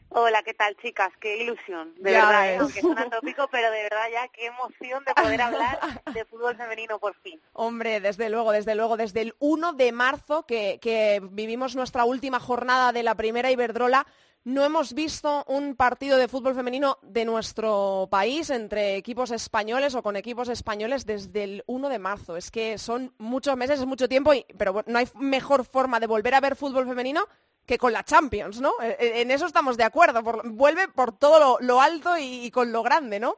[0.10, 1.12] Hola, ¿qué tal, chicas?
[1.20, 2.54] Qué ilusión, de Ya verdad.
[2.54, 2.58] ¿eh?
[2.58, 5.80] aunque suena tópico, pero de verdad ya qué emoción de poder hablar
[6.14, 7.40] de fútbol femenino por fin.
[7.54, 12.40] Hombre, desde luego, desde luego, desde el 1 de marzo que, que vivimos nuestra última
[12.40, 14.08] jornada de la primera Iberdrola,
[14.48, 20.02] no hemos visto un partido de fútbol femenino de nuestro país entre equipos españoles o
[20.02, 22.38] con equipos españoles desde el 1 de marzo.
[22.38, 26.08] Es que son muchos meses, es mucho tiempo, y, pero no hay mejor forma de
[26.08, 27.28] volver a ver fútbol femenino
[27.66, 28.72] que con la Champions, ¿no?
[28.82, 30.24] Eh, eh, En eso estamos de acuerdo.
[30.24, 33.36] por- vuelve por todo lo, lo alto y, y con lo grande, ¿no?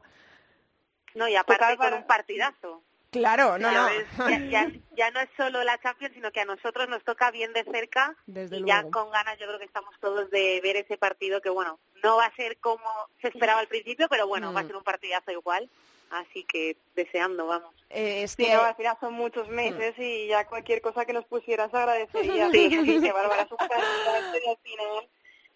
[1.16, 2.82] No, y aparte Total, con para- un partidazo.
[3.10, 3.88] Claro, no, Ya no.
[4.30, 7.52] Ya, ya- ya no es solo la Champions, sino que a nosotros nos toca bien
[7.52, 10.96] de cerca Desde y ya con ganas yo creo que estamos todos de ver ese
[10.98, 12.84] partido que, bueno, no va a ser como
[13.20, 14.66] se esperaba al principio, pero bueno, va a Mm.
[14.66, 15.68] ser un partidazo igual.
[16.10, 17.72] Así que deseando, vamos.
[17.88, 21.12] Eh, es Sí, que no, al final son muchos meses y ya cualquier cosa que
[21.12, 22.50] nos pusieras agradecería.
[22.50, 22.68] Sí.
[22.84, 25.08] sí, que Bárbara es un cantante y al final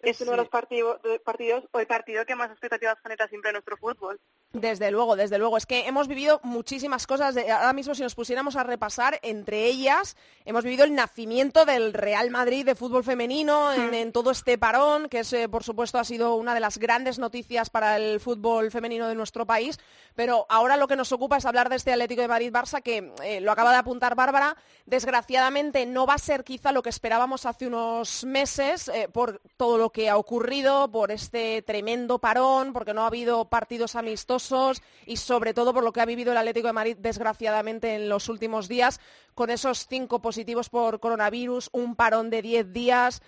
[0.09, 3.49] es uno de los partido- de- partidos o el partido que más expectativas genera siempre
[3.49, 4.19] en nuestro fútbol.
[4.53, 5.57] Desde luego, desde luego.
[5.57, 7.35] Es que hemos vivido muchísimas cosas.
[7.35, 10.15] de- ahora mismo, si nos pusiéramos a repasar, entre ellas,
[10.45, 15.09] hemos vivido el nacimiento del Real Madrid de fútbol femenino en, en todo este parón,
[15.09, 18.71] que es, eh, por supuesto, ha sido una de las grandes noticias para el fútbol
[18.71, 19.77] femenino de nuestro país.
[20.15, 23.41] Pero ahora lo que nos ocupa es hablar de este Atlético de Madrid-Barça, que eh,
[23.41, 24.55] lo acaba de apuntar Bárbara.
[24.85, 29.77] Desgraciadamente no va a ser quizá lo que esperábamos hace unos meses eh, por todo
[29.77, 35.15] lo que ha ocurrido, por este tremendo parón, porque no ha habido partidos amistosos y
[35.15, 38.67] sobre todo por lo que ha vivido el Atlético de Madrid desgraciadamente en los últimos
[38.67, 38.99] días,
[39.35, 43.21] con esos cinco positivos por coronavirus, un parón de diez días.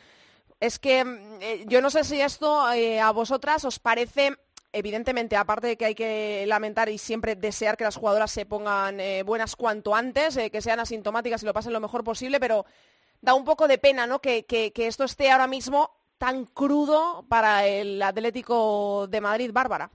[0.60, 4.36] Es que mm, eh, yo no sé si esto eh, a vosotras os parece
[4.74, 9.00] Evidentemente, aparte de que hay que lamentar y siempre desear que las jugadoras se pongan
[9.00, 12.66] eh, buenas cuanto antes, que sean asintomáticas y lo pasen lo mejor posible, pero
[13.22, 14.20] da un poco de pena ¿no?
[14.20, 19.90] que- que esto esté ahora mismo tan crudo para el Atlético de Madrid, Bárbara.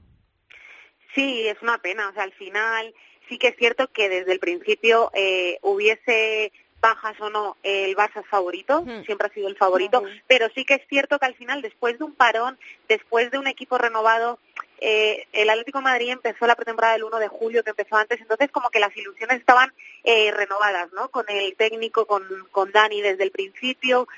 [1.15, 2.09] Sí, es una pena.
[2.09, 2.95] O sea, al final
[3.29, 8.21] sí que es cierto que desde el principio eh, hubiese bajas o no, el Barça
[8.21, 11.63] es favorito, siempre ha sido el favorito, pero sí que es cierto que al final,
[11.63, 12.59] después de un parón,
[12.89, 14.41] después de un equipo renovado,
[14.81, 18.21] eh, el Atlético de Madrid empezó la pretemporada el 1 de julio, que empezó antes,
[18.21, 21.09] entonces como que las ilusiones estaban eh, renovadas, ¿no?
[21.09, 24.09] Con el técnico, con, con Dani desde el principio.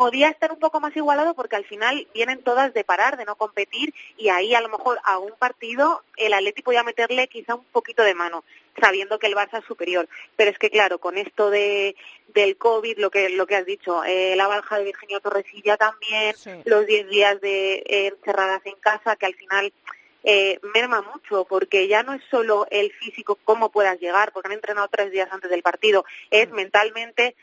[0.00, 3.36] Podía estar un poco más igualado porque al final vienen todas de parar, de no
[3.36, 7.64] competir, y ahí a lo mejor a un partido el Atlético podía meterle quizá un
[7.64, 8.42] poquito de mano,
[8.80, 10.08] sabiendo que el Barça es superior.
[10.36, 11.96] Pero es que claro, con esto de
[12.28, 16.34] del COVID, lo que lo que has dicho, eh, la baja de Virginia Torresilla también,
[16.34, 16.50] Sí.
[16.64, 19.70] los 10 días de eh, encerradas en casa, que al final
[20.24, 24.54] eh, merma mucho, porque ya no es solo el físico, cómo puedas llegar, porque han
[24.54, 27.36] entrenado tres días antes del partido, es mentalmente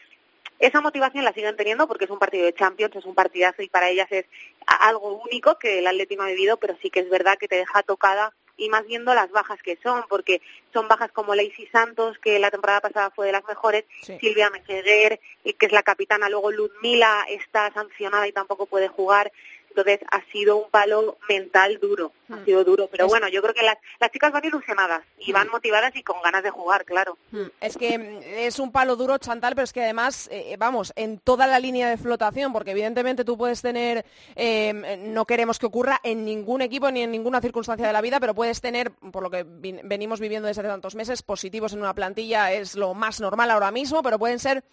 [0.59, 3.69] esa motivación la siguen teniendo porque es un partido de Champions, es un partidazo y
[3.69, 4.25] para ellas es
[4.65, 7.83] algo único que el Atlético ha vivido, pero sí que es verdad que te deja
[7.83, 10.41] tocada y más viendo las bajas que son, porque
[10.73, 14.17] son bajas como Lacey Santos, que la temporada pasada fue de las mejores, Sí.
[14.19, 19.31] Silvia Meseguer, eh, que es la capitana, luego Ludmila está sancionada y tampoco puede jugar,
[19.77, 22.45] entonces ha sido un palo mental duro, ha Mm.
[22.45, 25.49] sido duro, pero Es- bueno, yo creo que las, las chicas van ilusionadas y van
[25.49, 27.17] motivadas y con ganas de jugar, claro.
[27.31, 30.93] Mm, Es que mm, es un palo duro, Chantal, pero es que además, eh, vamos,
[30.95, 35.65] en toda la línea de flotación, porque evidentemente tú puedes tener, eh, no queremos que
[35.67, 39.23] ocurra en ningún equipo ni en ninguna circunstancia de la vida, pero puedes tener, por
[39.23, 43.19] lo que venimos viviendo desde hace tantos meses, positivos en una plantilla, es lo más
[43.21, 44.63] normal ahora mismo, pero pueden ser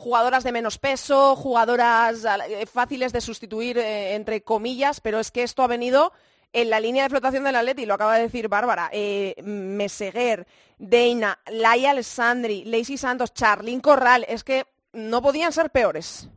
[0.00, 5.42] jugadoras de menos peso, jugadoras eh, fáciles de sustituir, eh, entre comillas, pero es que
[5.42, 6.12] esto ha venido
[6.52, 10.46] en la línea de flotación del Atleti, lo acaba de decir Bárbara, eh, Meseguer,
[10.78, 16.28] Deina, Laia Alessandri, Lacey Santos, Charlín Corral, es que no podían ser peores.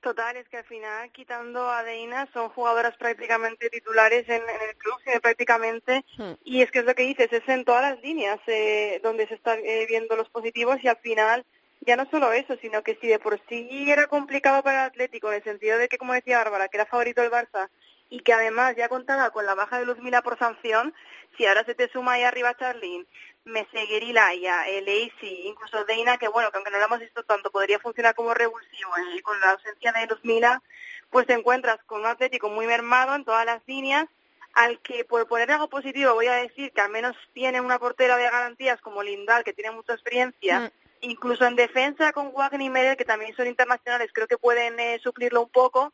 [0.00, 4.76] Total, es que al final, quitando a Deina, son jugadoras prácticamente titulares en, en el
[4.76, 6.34] club, sí, prácticamente, Hmm.
[6.44, 9.34] y es que es lo que dices, es en todas las líneas eh, donde se
[9.34, 11.44] están eh, viendo los positivos y al final,
[11.80, 15.28] ya no solo eso, sino que si de por sí era complicado para el Atlético,
[15.28, 17.68] en el sentido de que, como decía Bárbara, que era favorito el Barça,
[18.08, 20.94] y que además ya contaba con la baja de Luzmila por sanción,
[21.36, 23.06] si ahora se te suma ahí arriba Charlín,
[23.44, 27.50] Meseguer Laia, el Easy, incluso Deina, que bueno, que aunque no lo hemos visto tanto,
[27.50, 30.62] podría funcionar como revulsivo eh, con la ausencia de Luzmila,
[31.10, 34.06] pues te encuentras con un Atlético muy mermado en todas las líneas,
[34.54, 38.16] al que por poner algo positivo voy a decir que al menos tiene una portera
[38.16, 40.70] de garantías como Lindal, que tiene mucha experiencia, Mm.
[41.00, 44.98] Incluso en defensa con Wagner y Medel, que también son internacionales, creo que pueden eh,
[45.02, 45.92] suplirlo un poco,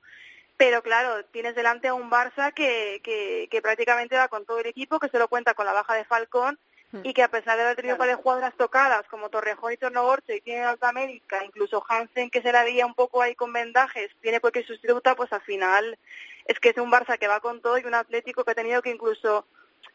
[0.57, 4.67] pero claro, tienes delante a un Barça que, que, que prácticamente va con todo el
[4.67, 6.59] equipo, que solo cuenta con la baja de Falcón
[7.03, 10.41] y que a pesar de haber tenido varias jugadoras tocadas como Torrejón y Tornogorce y
[10.43, 14.41] tiene alta médica, incluso Hansen que se la veía un poco ahí con vendajes, tiene
[14.41, 15.99] porque sustituta, pues al final
[16.45, 18.83] es que es un Barça que va con todo y un Atlético que ha tenido
[18.83, 19.47] que incluso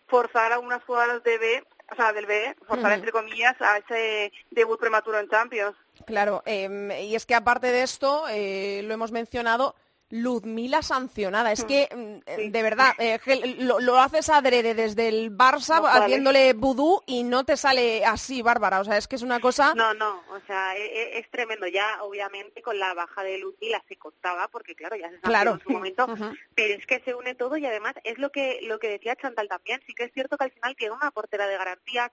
[0.08, 4.32] forzar a unas jugadoras de B, o sea, del B, forzar entre comillas a ese
[4.52, 5.76] debut prematuro en Champions.
[6.06, 9.76] Claro, eh, y es que aparte de esto, eh, lo hemos mencionado,
[10.10, 11.52] Luzmila sancionada.
[11.52, 13.20] Es que, mm, eh, de verdad, eh,
[13.60, 18.42] lo, lo haces adrede desde el Barça No haciéndole vudú y no te sale así,
[18.42, 18.80] Bárbara.
[18.80, 19.74] O sea, es que es una cosa...
[19.76, 21.68] No, no, o sea, e- e- es, tremendo.
[21.68, 25.54] Ya, obviamente, con la baja de Lucila se contaba, porque claro, ya se Claro.
[25.56, 26.08] en su momento,
[26.56, 29.48] pero es que se une todo y además es lo que lo que decía Chantal
[29.50, 29.82] también.
[29.86, 32.12] Sí que es cierto que al final tiene una portera de garantías.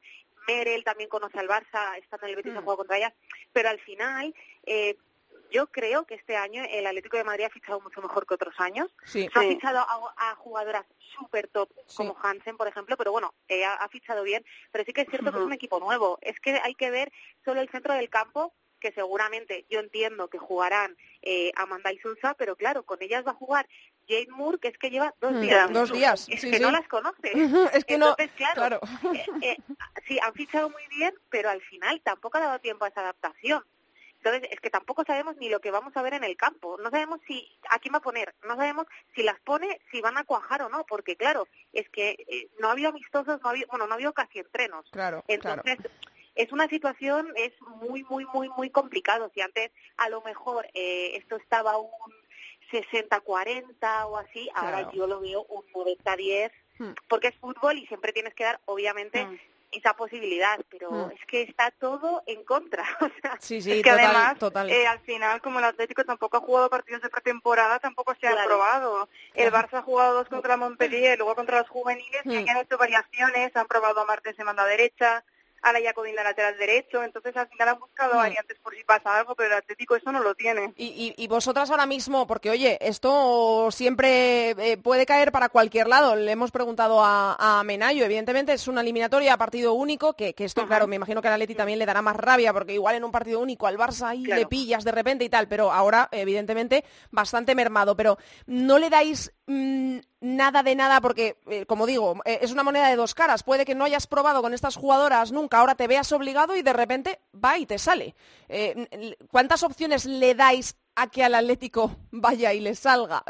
[0.48, 2.64] Merel también conoce al Barça, está en el Betis, ha Mm.
[2.64, 3.12] jugado contra ellas,
[3.52, 4.34] pero al final...
[4.66, 4.96] Eh,
[5.50, 8.54] yo creo que este año el Atlético de Madrid ha fichado mucho mejor que otros
[8.58, 8.94] años.
[9.04, 9.28] Sí.
[9.34, 9.48] Ha Sí.
[9.50, 10.84] fichado a, a jugadoras
[11.18, 11.96] súper top Sí.
[11.98, 14.44] como Hansen, por ejemplo, pero bueno, eh, ha, ha fichado bien.
[14.72, 16.18] Pero sí que es cierto que es un equipo nuevo.
[16.22, 17.12] Es que hay que ver
[17.44, 22.34] solo el centro del campo, que seguramente yo entiendo que jugarán eh, Amanda y Sousa,
[22.34, 23.66] pero claro, con ellas va a jugar
[24.06, 25.72] Jane Moore, que es que lleva dos Mm, días.
[25.72, 26.62] dos días, Es sí, que sí.
[26.62, 27.32] no las conoce.
[27.72, 28.14] es que no...
[28.36, 28.80] Claro, Claro.
[29.14, 29.56] eh, eh,
[30.06, 33.64] sí, han fichado muy bien, pero al final tampoco ha dado tiempo a esa adaptación.
[34.24, 36.78] Entonces, es que tampoco sabemos ni lo que vamos a ver en el campo.
[36.78, 38.34] No sabemos si a quién va a poner.
[38.48, 40.84] No sabemos si las pone, si van a cuajar o no.
[40.86, 43.96] Porque, claro, es que eh, no ha habido amistosos, no ha habido, bueno, no ha
[43.96, 44.86] habido casi entrenos.
[44.92, 45.62] Claro, claro.
[45.66, 45.92] Entonces,
[46.36, 49.30] es una situación, es muy, muy, muy, muy complicado.
[49.34, 51.90] Si antes a lo mejor eh, esto estaba un
[52.72, 56.90] 60-40 o así, ahora yo lo veo un 90-10, Hmm.
[57.08, 59.38] porque es fútbol y siempre tienes que dar, obviamente, Hmm.
[59.76, 61.10] Esa posibilidad, pero Hmm.
[61.12, 62.84] es que está todo en contra.
[63.10, 64.70] O sea, Sí, sí, es que total, además, total.
[64.70, 68.44] eh, al final, como el Atlético tampoco ha jugado partidos de pretemporada, tampoco se Claro.
[68.46, 69.08] probado.
[69.34, 72.44] El Barça ha jugado dos contra Montpellier, luego contra los juveniles, Mm.
[72.44, 75.24] que han hecho variaciones, han probado a Martes en banda derecha,
[75.64, 78.18] a la Jacobin de lateral derecho, entonces al final han buscado Mm.
[78.18, 80.72] variantes por si pasa algo, pero el Atlético eso no lo tiene.
[80.76, 85.88] Y, y- y vosotras ahora mismo, porque oye, esto siempre eh, puede caer para cualquier
[85.88, 86.16] lado.
[86.16, 90.44] Le hemos preguntado a, a Menayo, evidentemente es una eliminatoria a partido único, que, que
[90.44, 93.04] esto, claro, me imagino que al Atleti también le dará más rabia, porque igual en
[93.04, 94.40] un partido único al Barça ahí Claro.
[94.42, 97.96] le pillas de repente y tal, pero ahora, evidentemente, bastante mermado.
[97.96, 102.62] Pero no le dais mm, nada de nada, porque, eh, como digo, eh, es una
[102.62, 103.42] moneda de dos caras.
[103.42, 106.72] Puede que no hayas probado con estas jugadoras nunca, ahora te veas obligado y de
[106.72, 108.14] repente va y te sale.
[108.48, 113.22] Eh, ¿Cuántas opciones le dais a que al Atlético vaya y le salga?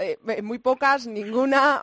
[0.43, 1.83] Muy pocas, ninguna.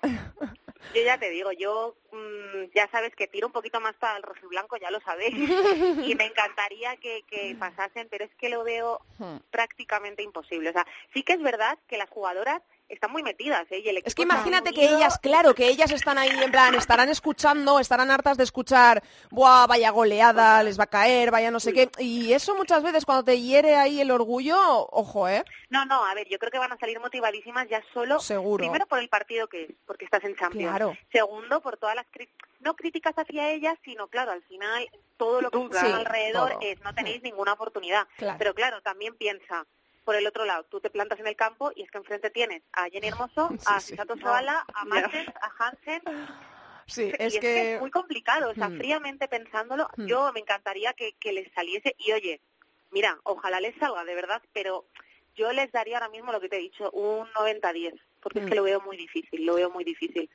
[0.96, 4.24] Yo ya te digo, yo mm, ya sabes que tiro un poquito más para el
[4.24, 5.36] rojo y blanco, ya lo sabéis,
[6.06, 9.38] y me encantaría que, que pasasen, pero es que lo veo Hmm.
[9.52, 10.70] prácticamente imposible.
[10.70, 13.80] O sea, sí que es verdad que las jugadoras están muy metidas, ¿eh?
[13.80, 17.10] Y el Es que imagínate que ellas, claro, que ellas están ahí en plan, estarán
[17.10, 21.74] escuchando, estarán hartas de escuchar, buah, vaya goleada, les va a caer, vaya no sé
[21.74, 21.90] qué.
[22.00, 24.58] Y eso muchas veces cuando te hiere ahí el orgullo,
[24.92, 25.44] ojo, ¿eh?
[25.70, 28.62] No, no, a ver, yo creo que van a salir motivadísimas ya solo, Seguro.
[28.62, 30.70] primero por el partido que es, porque estás en Champions.
[30.70, 30.98] Claro.
[31.12, 32.06] Segundo, por todas las
[32.60, 34.88] no críticas hacia ellas, sino claro, al final
[35.18, 36.60] todo lo que está sí, alrededor todo.
[36.62, 38.08] es no tenéis ninguna oportunidad.
[38.18, 38.38] Claro.
[38.38, 39.66] Pero claro, también piensa
[40.04, 42.64] por el otro lado, tú te plantas en el campo y es que enfrente tienes
[42.74, 43.92] a Jenny Hermoso, a Sí, sí.
[43.92, 44.90] Sisato Zavala, a Ya.
[44.90, 46.02] Martens, a Hansen,
[46.88, 48.78] Sí, y es es que es muy complicado, o sea, Hmm.
[48.78, 50.08] fríamente pensándolo, Hmm.
[50.08, 52.42] yo me encantaría que, que les saliese, y oye,
[52.92, 54.86] mira, ojalá les salga de verdad, pero
[55.36, 58.56] yo les daría ahora mismo lo que te he dicho, un 90-10, porque es que
[58.56, 60.30] lo veo muy difícil, lo veo muy difícil.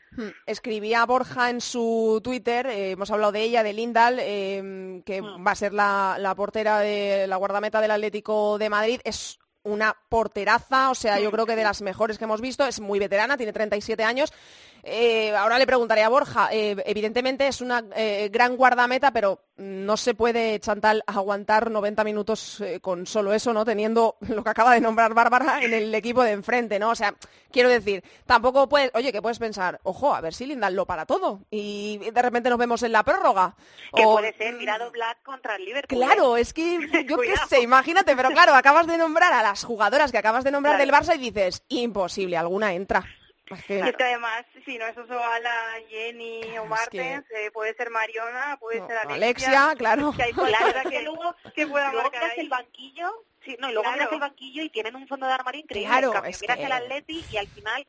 [0.47, 5.47] Escribía Borja en su Twitter, eh, hemos hablado de ella, de Lindal, eh, que Mm.
[5.47, 9.01] va a ser la, la portera de la guardameta del Atlético de Madrid.
[9.05, 12.81] Es una porteraza, o sea, yo creo que de las mejores que hemos visto, es
[12.81, 14.33] muy veterana, tiene 37 años.
[14.83, 19.97] Eh, ahora le preguntaré a Borja, eh, evidentemente es una eh, gran guardameta, pero no
[19.97, 23.65] se puede, Chantal, aguantar 90 minutos eh, con solo eso, ¿no?
[23.65, 26.91] Teniendo lo que acaba de nombrar Bárbara en el equipo de enfrente, ¿no?
[26.91, 27.15] O sea,
[27.51, 31.07] quiero decir, tampoco puedes, oye, que puedes pensar, ojo, a ver si Lindal lo para
[31.07, 33.57] todo y de repente nos vemos en la prórroga.
[33.95, 36.03] Que O- puede ser mirado Black contra el Liverpool.
[36.03, 36.05] ¿eh?
[36.05, 36.79] Claro, es que
[37.09, 40.51] yo qué sé, imagínate, pero claro, acabas de nombrar a las jugadoras que acabas de
[40.51, 40.93] nombrar Claro.
[40.93, 43.05] del Barça y dices, imposible, alguna entra.
[43.67, 47.91] Que- Y es que además, si no es Osoala, Jenny o Martens, eh, puede ser
[47.91, 49.15] Mariona, puede No, ser Alexia.
[49.71, 50.13] Alexia, claro.
[50.17, 52.41] Que hay que, luego, que pueda luego marcar ahí.
[52.41, 54.11] el banquillo, sí, no, y luego Claro.
[54.11, 55.89] el banquillo y tienen un fondo de armario increíble.
[55.89, 57.87] Claro, En cambio, es miras el Atleti y al final,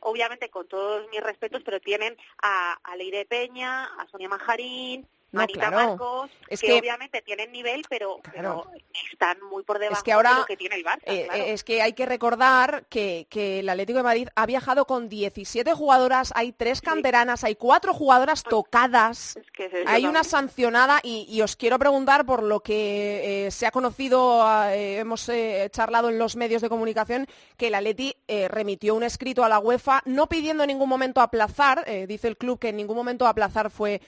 [0.00, 5.40] obviamente con todos mis respetos, pero tienen a, a Leire Peña, a Sonia Majarín, No,
[5.40, 5.88] Marita claro.
[5.88, 8.64] Marcos, Es que, que- obviamente tienen nivel, pero, Claro.
[8.70, 8.80] pero
[9.12, 11.00] están muy por debajo que ahora, de lo que tiene el Barça.
[11.04, 11.42] Eh, claro.
[11.42, 15.08] eh, Es que hay que recordar que, que el Atlético de Madrid ha viajado con
[15.08, 20.20] 17 jugadoras, hay tres canteranas, hay cuatro jugadoras tocadas, Es que es eso hay una
[20.22, 20.30] también.
[20.30, 25.28] sancionada y, y os quiero preguntar por lo que eh, se ha conocido, eh, hemos
[25.72, 28.14] charlado en los medios de comunicación, que el Atleti
[28.48, 32.58] remitió un escrito a la UEFA no pidiendo en ningún momento aplazar, dice el club
[32.60, 34.00] que en ningún momento aplazar fue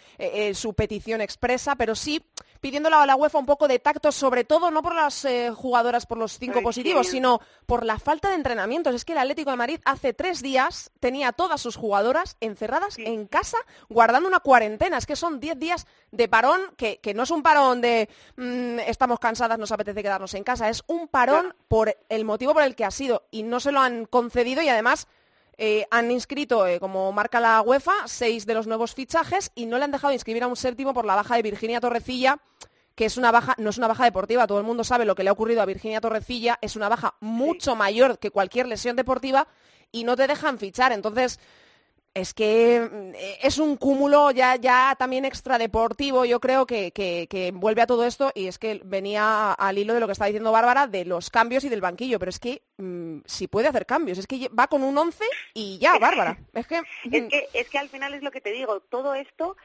[0.54, 2.24] su petición expresa, pero sí
[2.60, 6.06] pidiéndole a la UEFA un poco de tacto, sobre todo no por las eh, jugadoras,
[6.06, 7.12] por los cinco Ay, positivos, sí.
[7.12, 8.94] sino por la falta de entrenamientos.
[8.94, 12.98] Es que el Atlético de Madrid hace tres días tenía a todas sus jugadoras encerradas
[12.98, 14.98] en casa guardando una cuarentena.
[14.98, 18.80] Es que son diez días de parón, que, que no es un parón de mm,
[18.80, 22.74] estamos cansadas, nos apetece quedarnos en casa, es un parón por el motivo por el
[22.74, 25.06] que ha sido y no se lo han concedido y además
[25.58, 29.76] eh, han inscrito, eh, como marca la UEFA, seis de los nuevos fichajes y no
[29.76, 32.38] le han dejado inscribir a un séptimo por la baja de Virginia Torrecilla,
[32.94, 35.24] que es una baja, no es una baja deportiva, todo el mundo sabe lo que
[35.24, 39.48] le ha ocurrido a Virginia Torrecilla, es una baja mucho mayor que cualquier lesión deportiva
[39.90, 40.92] y no te dejan fichar.
[40.92, 41.40] Entonces,
[42.14, 47.26] es que mm, eh, es un cúmulo ya, ya también extradeportivo, yo creo que, que,
[47.30, 50.26] que envuelve a todo esto y es que venía al hilo de lo que está
[50.26, 53.86] diciendo Bárbara de los cambios y del banquillo, pero es que mm, si puede hacer
[53.86, 56.38] cambios, es que va con un 11 y ya, Bárbara.
[56.54, 59.56] Es que, Es que, es que al final es lo que te digo, todo esto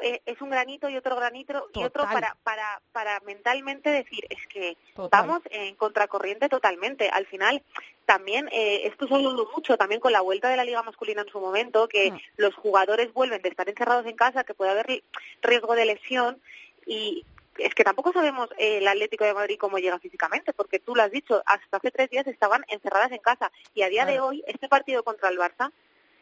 [0.00, 4.46] eh, es un granito y otro granito y otro para, para, para mentalmente decir, es
[4.48, 5.20] que Total.
[5.26, 7.08] vamos en contracorriente totalmente.
[7.08, 7.62] Al final,
[8.04, 11.22] también, eh, esto se ha hablado mucho también con la vuelta de la Liga Masculina
[11.22, 12.18] en su momento, que Mm.
[12.36, 15.02] los jugadores vuelven de estar encerrados en casa, que puede haber ri-
[15.42, 16.40] riesgo de lesión
[16.86, 17.24] y
[17.58, 21.02] es que tampoco sabemos eh, el Atlético de Madrid cómo llega físicamente, porque tú lo
[21.02, 24.44] has dicho, hasta hace tres días estaban encerradas en casa y a día de hoy
[24.46, 25.72] este partido contra el Barça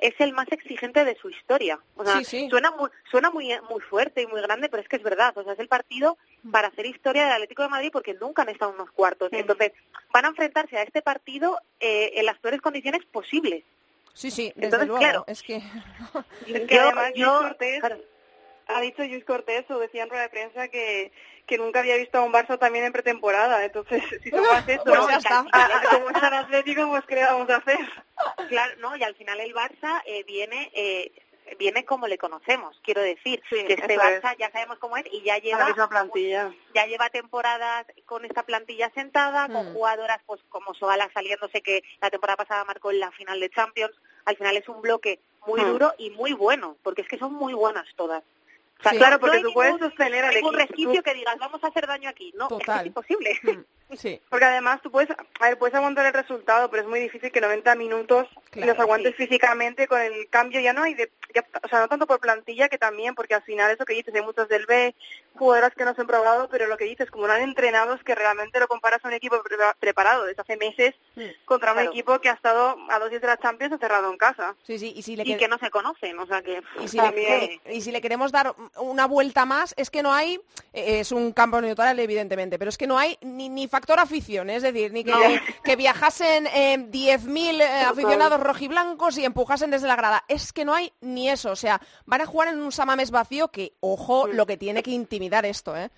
[0.01, 1.79] es el más exigente de su historia.
[1.97, 2.51] O sea, Sí, sí.
[2.51, 5.37] suena muy suena muy muy fuerte y muy grande, pero es que es verdad.
[5.37, 6.19] O sea, es el partido
[6.51, 9.29] para hacer historia del Atlético de Madrid porque nunca han estado en unos cuartos.
[9.33, 9.73] Entonces,
[10.13, 13.65] van a enfrentarse a este partido eh, en las peores condiciones posibles.
[14.13, 15.25] sí, sí, desde Entonces, luego, claro.
[15.27, 15.57] es que...
[16.47, 17.99] Es que además yo, Cortés- claro,
[18.69, 21.13] ha dicho Luis Cortés o decía en rueda de prensa que,
[21.47, 23.65] que nunca había visto a un Barça también en pretemporada.
[23.65, 25.45] Entonces, si somos eso, Pues ya está.
[25.53, 27.79] a- a- como es tan atlético, pues ¿qué le vamos a hacer?
[28.49, 31.13] Claro, no, y al final el Barça eh, viene eh,
[31.59, 34.01] viene como le conocemos, quiero decir, Sí, que este es.
[34.01, 36.51] Barça ya sabemos cómo es y ya lleva plantilla.
[36.75, 39.75] ya lleva temporadas con esta plantilla sentada, con Mm.
[39.75, 43.95] jugadoras pues como Soala saliéndose que la temporada pasada marcó en la final de Champions.
[44.25, 45.67] Al final es un bloque muy Mm.
[45.69, 48.23] duro y muy bueno, porque es que son muy buenas todas.
[48.79, 48.99] O sea, Sí.
[48.99, 50.67] Claro, no porque hay tú puedes ningún- sostener al ningún equipo.
[50.69, 52.33] resquicio Tú- que digas, vamos a hacer daño aquí.
[52.37, 52.81] No, es que Total.
[52.81, 53.41] es imposible.
[53.43, 54.21] Mm, Sí.
[54.29, 57.41] Porque además tú puedes, a ver, puedes aguantar el resultado, pero es muy difícil que
[57.41, 60.61] 90 minutos Claro, los aguantes físicamente con el cambio.
[60.61, 63.43] Ya no hay de, ya- o sea, no tanto por plantilla que también, porque al
[63.43, 64.95] final eso que dices, hay muchos del B,
[65.37, 68.05] jugadoras que no se han probado, pero lo que dices, como no han entrenado, es
[68.05, 71.23] que realmente lo comparas a un equipo pre- preparado desde hace meses Mm.
[71.45, 71.91] contra un Claro.
[71.91, 74.55] equipo que ha estado a dos días de la Champions encerrado en casa.
[74.67, 76.61] Sí, sí, y si le Y qued- que no se conocen, o sea que...
[76.83, 77.61] Y si, le, También.
[77.71, 80.41] y si le queremos dar una vuelta más, es que no hay,
[80.73, 84.51] eh, es un campo neutral evidentemente, pero es que no hay ni, ni factor afición,
[84.51, 85.19] es decir, ni que, No.
[85.63, 90.25] que viajasen eh, 10.000 eh, aficionados rojiblancos y empujasen desde la grada.
[90.29, 93.49] Es que no hay ni eso, o sea, van a jugar en un Samames vacío
[93.49, 95.91] que, ojo, lo que tiene que intimidar esto, ¿eh?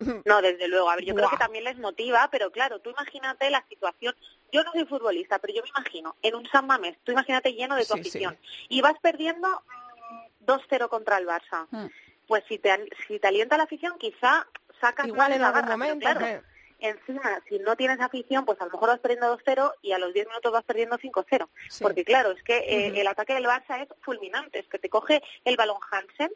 [0.24, 0.90] No, desde luego.
[0.90, 4.14] A ver, yo creo que también les motiva, pero claro, tú imagínate la situación.
[4.52, 7.76] Yo no soy futbolista, pero yo me imagino en un San Mamés, tú imagínate lleno
[7.76, 8.08] de tu Sí, sí.
[8.08, 11.66] afición y vas perdiendo mm, 2-0 contra el Barça.
[11.70, 11.86] Mm.
[12.26, 14.46] Pues si te, si te alienta la afición, quizá
[14.80, 16.00] sacas Igual más en la algún garra, pero momento.
[16.00, 16.42] claro, eh.
[16.80, 20.12] Encima, si no tienes afición, pues a lo mejor vas perdiendo 2-0 y a los
[20.12, 21.48] 10 minutos vas perdiendo 5-0.
[21.68, 21.82] Sí.
[21.82, 25.22] Porque claro, es que eh, el ataque del Barça es fulminante, es que te coge
[25.44, 26.30] el balón Hansen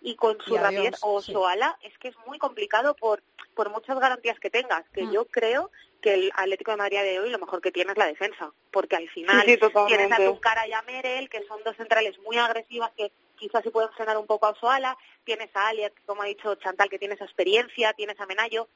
[0.00, 1.32] y con su Y adiós, rapidez o sí.
[1.32, 3.22] Soala es que es muy complicado por
[3.54, 5.10] por muchas garantías que tengas, que Mm.
[5.12, 8.06] yo creo que el Atlético de Madrid de hoy lo mejor que tiene es la
[8.06, 12.16] defensa, porque al final Sí, tienes a Tunkara y a Merel, que son dos centrales
[12.20, 16.02] muy agresivas que quizás sí pueden frenar un poco a Soala, tienes a Alia, que
[16.06, 18.68] como ha dicho Chantal, que tiene esa experiencia, tienes a Menayo,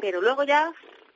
[0.00, 0.72] pero luego ya,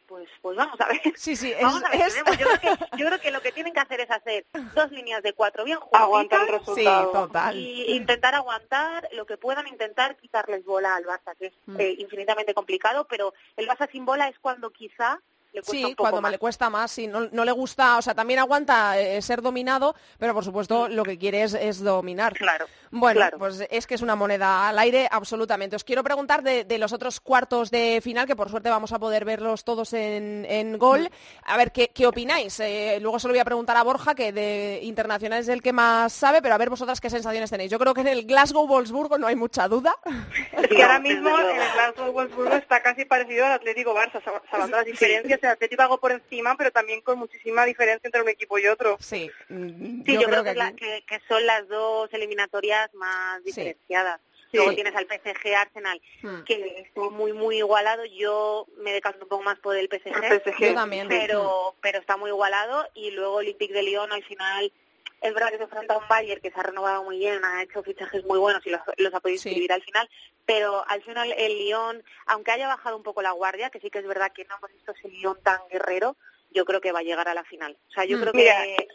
[0.07, 1.01] pues pues vamos a ver.
[1.17, 3.41] Sí, sí, es, Vamos a ver, es- tenemos- yo, creo que, yo creo que lo
[3.43, 6.53] que tienen que hacer es hacer dos líneas de cuatro bien juntitas Aguantar el sí,
[6.59, 7.11] resultado.
[7.13, 7.57] total.
[7.57, 11.81] y intentar aguantar lo que puedan, intentar quitarles bola al Barça, que es Mm.
[11.81, 15.21] eh, infinitamente complicado, pero el Barça sin bola es cuando quizá
[15.55, 16.31] le cuesta Sí, un poco cuando más.
[16.33, 19.95] le cuesta más, sí, no, no le gusta, o sea, también aguanta eh, ser dominado,
[20.19, 22.35] pero por supuesto lo que quiere es, es dominar.
[22.35, 22.67] Claro.
[22.91, 23.39] Bueno, claro.
[23.39, 25.75] pues es que es una moneda al aire absolutamente.
[25.77, 28.99] Os quiero preguntar de, de los otros cuartos de final, que por suerte vamos a
[29.01, 31.11] poder verlos todos en, en gol.
[31.45, 32.61] A ver, ¿qué, qué opináis?
[32.61, 35.73] Eh, luego se lo voy a preguntar a Borja, que de internacional es el que
[35.73, 37.71] más sabe, pero a ver vosotras qué sensaciones tenéis.
[37.71, 39.97] Yo creo que en el Glasgow-Wolfsburgo no hay mucha duda.
[40.53, 44.41] Es que No, ahora mismo el Glasgow Wolfsburgo está casi parecido al Atlético Barça, sal-
[44.51, 45.41] salvando las diferencias.
[45.47, 48.97] El Atlético algo por encima, pero también con muchísima diferencia entre un equipo y otro.
[49.01, 53.43] Sí, mm, Sí, yo, creo, que, aquí- la- que- que son las dos eliminatorias más
[53.45, 54.21] diferenciadas.
[54.51, 54.59] Sí.
[54.59, 56.43] Luego tienes al PSG Arsenal, Mm.
[56.45, 58.05] que está muy, muy igualado.
[58.05, 60.25] Yo me decanto un poco más por el PSG.
[60.25, 60.69] El PSG.
[60.69, 61.09] Yo también.
[61.09, 64.73] pero pero está muy igualado y luego Olympique de Lyon al final
[65.25, 67.63] es verdad que se enfrenta a un Bayern que se ha renovado muy bien, ha
[67.63, 69.49] hecho fichajes muy buenos y los, los ha podido Sí.
[69.49, 70.09] inscribir al final,
[70.45, 73.99] pero al final el Lyon, aunque haya bajado un poco la guardia, que sí que
[74.01, 76.17] es verdad que no hemos visto ese Lyon tan guerrero,
[76.51, 77.77] yo creo que va a llegar a la final.
[77.89, 78.21] O sea, yo Mm.
[78.21, 78.63] creo Mira.
[78.63, 78.87] que,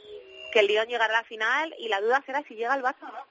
[0.54, 3.02] que el Lyon llegará a la final y la duda será si llega el Barça
[3.04, 3.26] o no.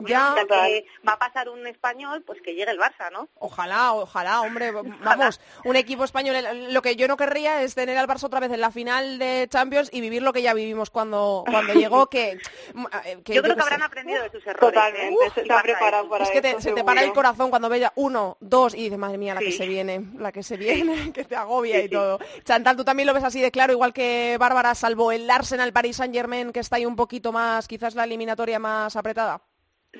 [0.00, 0.34] Ya.
[0.48, 3.28] que va a pasar un español, pues que llegue el Barça, ¿no?
[3.38, 4.70] Ojalá, ojalá, hombre,
[5.02, 6.36] vamos, un equipo español,
[6.72, 9.46] lo que yo no querría es tener al Barça otra vez en la final de
[9.50, 12.32] Champions y vivir lo que ya vivimos cuando, cuando llegó, que,
[13.04, 13.86] eh, que yo creo que habrán sé.
[13.86, 14.74] aprendido de sus errores.
[14.74, 15.30] Totalmente, ¿eh?
[15.34, 16.10] se Y está pasa preparado eso.
[16.10, 18.74] para Es que te- eso, se te para el corazón cuando ves ya uno, dos
[18.74, 21.76] y dices, madre mía, la que se viene, la que se viene, que te agobia
[21.76, 21.88] Sí, y sí.
[21.90, 22.18] todo.
[22.44, 25.96] Chantal, tú también lo ves así de claro, igual que Bárbara, salvo el Arsenal, Paris
[25.96, 29.40] Saint Germain, que está ahí un poquito más, quizás la eliminatoria más apretada.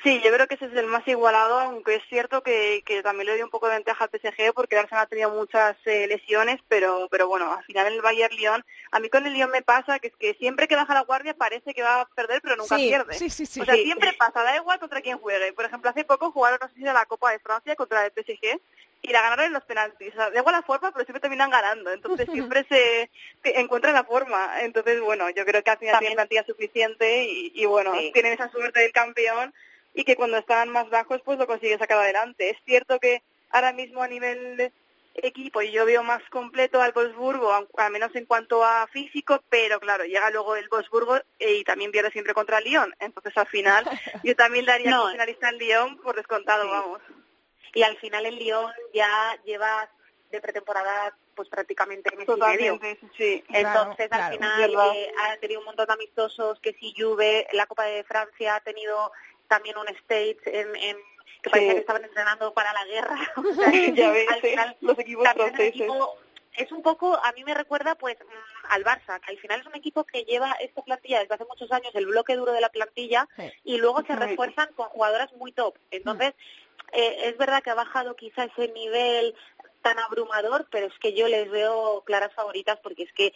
[0.03, 3.27] Sí, yo creo que ese es el más igualado, aunque es cierto que, que también
[3.27, 6.07] le dio un poco de ventaja al PSG porque el Arsenal ha tenido muchas eh,
[6.09, 9.63] lesiones, pero pero bueno, al final el Bayern Lyon, a mí con el Lyon me
[9.63, 12.57] pasa que es que siempre que baja la guardia parece que va a perder, pero
[12.57, 13.15] nunca Sí, pierde.
[13.15, 13.61] sí, sí, sí.
[13.61, 15.53] O sea, siempre pasa, da igual contra quién juegue.
[15.53, 18.13] Por ejemplo, hace poco jugaron, no sé si era la Copa de Francia contra el
[18.13, 18.61] PSG
[19.03, 20.13] y la ganaron en los penaltis.
[20.13, 21.93] O sea, da igual la forma, pero siempre terminan ganando.
[21.93, 23.11] Entonces siempre se,
[23.45, 24.61] se encuentra la forma.
[24.63, 28.11] Entonces, bueno, yo creo que al final tienen plantilla suficiente y, y bueno, Sí.
[28.13, 29.55] tienen esa suerte del campeón
[29.95, 32.51] y que cuando están más bajos pues lo consiguen sacar adelante.
[32.51, 34.73] Es cierto que ahora mismo a nivel de
[35.17, 39.79] equipo yo veo más completo al Wolfsburgo, aun- al menos en cuanto a físico, pero
[39.79, 42.93] claro, llega luego el Wolfsburgo y también pierde siempre contra el Lyon.
[42.99, 43.85] Entonces al final
[44.25, 45.11] yo también daría No.
[45.13, 46.71] finalista al Lyon por descontado, Sí.
[46.71, 47.01] vamos.
[47.75, 49.09] y al final el Lyon ya
[49.45, 49.89] lleva
[50.31, 52.81] de pretemporada pues prácticamente mes y medio.
[53.17, 53.43] Sí.
[53.49, 54.67] Entonces Claro, al claro.
[54.75, 58.57] final eh, ha tenido un montón de amistosos, que si Juve, la Copa de Francia
[58.57, 59.13] ha tenido
[59.49, 60.97] también un stage en, en,
[61.43, 61.75] que parecía Sí.
[61.77, 63.19] que estaban entrenando para la guerra.
[63.37, 65.75] O sea, que Ya ves, al final los equipos franceses.
[65.75, 66.19] equipo-
[66.57, 69.67] es un poco, a mí me recuerda pues mm, al Barça, que al final es
[69.67, 72.69] un equipo que lleva esta plantilla desde hace muchos años, el bloque duro de la
[72.69, 73.51] plantilla, Sí.
[73.65, 75.77] y luego se refuerzan con jugadoras muy top.
[75.91, 76.33] Entonces,
[76.93, 79.35] eh, es verdad que ha bajado quizá ese nivel
[79.83, 83.35] tan abrumador, pero es que yo les veo claras favoritas porque es que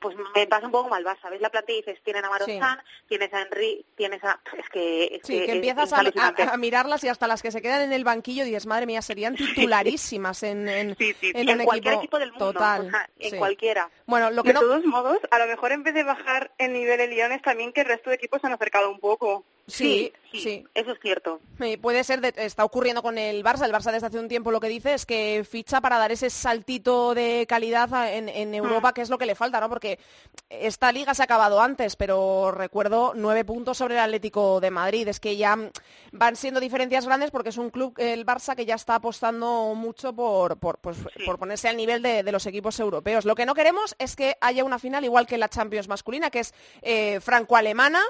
[0.00, 2.28] pues me pasa un poco como al Barça, ves la plantilla y dices, tienen a
[2.44, 2.52] Sí.
[2.58, 4.40] Marozán, tienes a Henry, tienes a...
[4.56, 6.42] Es que, es Sí, que empiezas a, alucinante.
[6.42, 9.02] a- a mirarlas y hasta las que se quedan en el banquillo dices, madre mía,
[9.02, 9.34] serían
[9.72, 12.86] titularísimas en, en, Sí, sí, en sí, un en cualquier equipo equipo del mundo, total.
[12.86, 13.36] o sea, en sí.
[13.36, 13.90] cualquiera.
[14.06, 14.60] Bueno, lo que De no...
[14.60, 17.72] todos modos, a lo mejor en vez de bajar el nivel de Lyon es también
[17.72, 19.44] que el resto de equipos se han acercado un poco.
[19.68, 20.64] Sí, sí, sí.
[20.74, 21.40] eso es cierto.
[21.60, 23.64] Eh, Puede ser, de- está ocurriendo con el Barça.
[23.66, 26.30] El Barça desde hace un tiempo lo que dice es que ficha para dar ese
[26.30, 29.68] saltito de calidad en, en Europa, que es lo que le falta, ¿no?
[29.68, 29.98] Porque
[30.48, 35.06] esta liga se ha acabado antes, pero recuerdo nueve puntos sobre el Atlético de Madrid.
[35.08, 35.70] Es que ya mm,
[36.12, 40.14] van siendo diferencias grandes porque es un club, el Barça, que ya está apostando mucho
[40.14, 40.96] por, por, pues,
[41.26, 43.26] por ponerse al nivel de, de los equipos europeos.
[43.26, 46.40] Lo que no queremos es que haya una final igual que la Champions masculina, que
[46.40, 48.00] es eh, franco-alemana.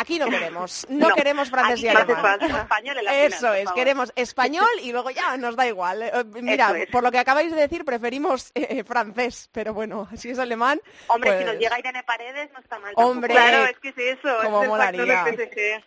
[0.00, 2.22] Aquí no queremos, no, No, queremos francés y alemán.
[2.22, 6.02] falta español en la final, Eso es, queremos español y luego ya nos da igual.
[6.02, 6.88] Eh, Mira, es.
[6.88, 11.30] por lo que acabáis de decir, preferimos eh, francés, pero bueno, si es alemán, Hombre,
[11.30, 12.94] si pues, nos llega Irene Paredes no está mal.
[12.94, 13.08] tampoco.
[13.10, 15.24] Hombre, Claro, es que es eso, cómo es molaría.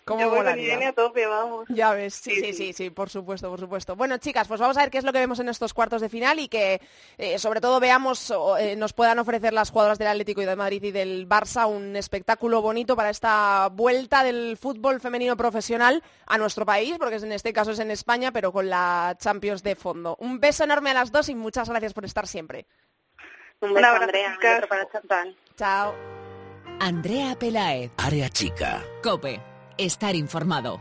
[0.04, 0.64] con molaría.
[0.66, 1.66] Irene a tope, vamos.
[1.70, 2.74] Ya ves, sí, sí, Sí, sí, sí.
[2.74, 3.96] sí, por supuesto, por supuesto.
[3.96, 6.10] Bueno, chicas, pues vamos a ver qué es lo que vemos en estos cuartos de
[6.10, 6.82] final y que
[7.18, 10.56] eh, sobre todo veamos, o, eh, nos puedan ofrecer las jugadoras del Atlético y de
[10.58, 16.38] Madrid y del Barça un espectáculo bonito para esta vuelta del fútbol femenino profesional a
[16.38, 20.16] nuestro país, porque en este caso es en España, pero con la Champions de fondo.
[20.20, 22.66] Un beso enorme a las dos y muchas gracias por estar siempre.
[23.62, 24.68] Un beso, abrazo, Andrea, chicas.
[24.68, 25.26] para.
[25.56, 25.96] Chao.
[26.80, 28.84] Andrea Pelaez, Área chica.
[29.04, 29.40] Cope,
[29.78, 30.80] estar informado.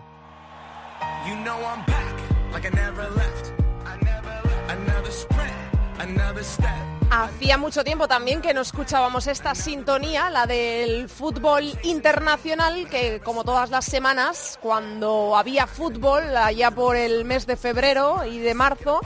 [1.26, 3.52] You know I'm back like I never left.
[3.84, 4.70] I never left.
[4.70, 5.52] Another sprint,
[5.98, 6.99] another step.
[7.12, 13.42] Hacía mucho tiempo también que no escuchábamos esta sintonía, la del fútbol internacional, que como
[13.42, 19.00] todas las semanas, cuando había fútbol, allá por el mes de febrero y de marzo,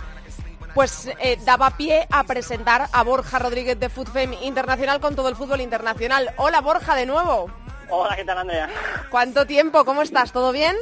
[0.75, 5.37] pues eh, daba pie a presentar a Borja Rodríguez de FUTFEM Internacional con todo el
[5.37, 6.35] fútbol internacional.
[6.37, 7.51] Hola Borja, de nuevo.
[7.89, 8.69] Hola, ¿qué tal, Andrea?
[9.11, 9.83] ¿Cuánto tiempo?
[9.87, 10.31] ¿Cómo estás?
[10.31, 10.77] ¿Todo bien?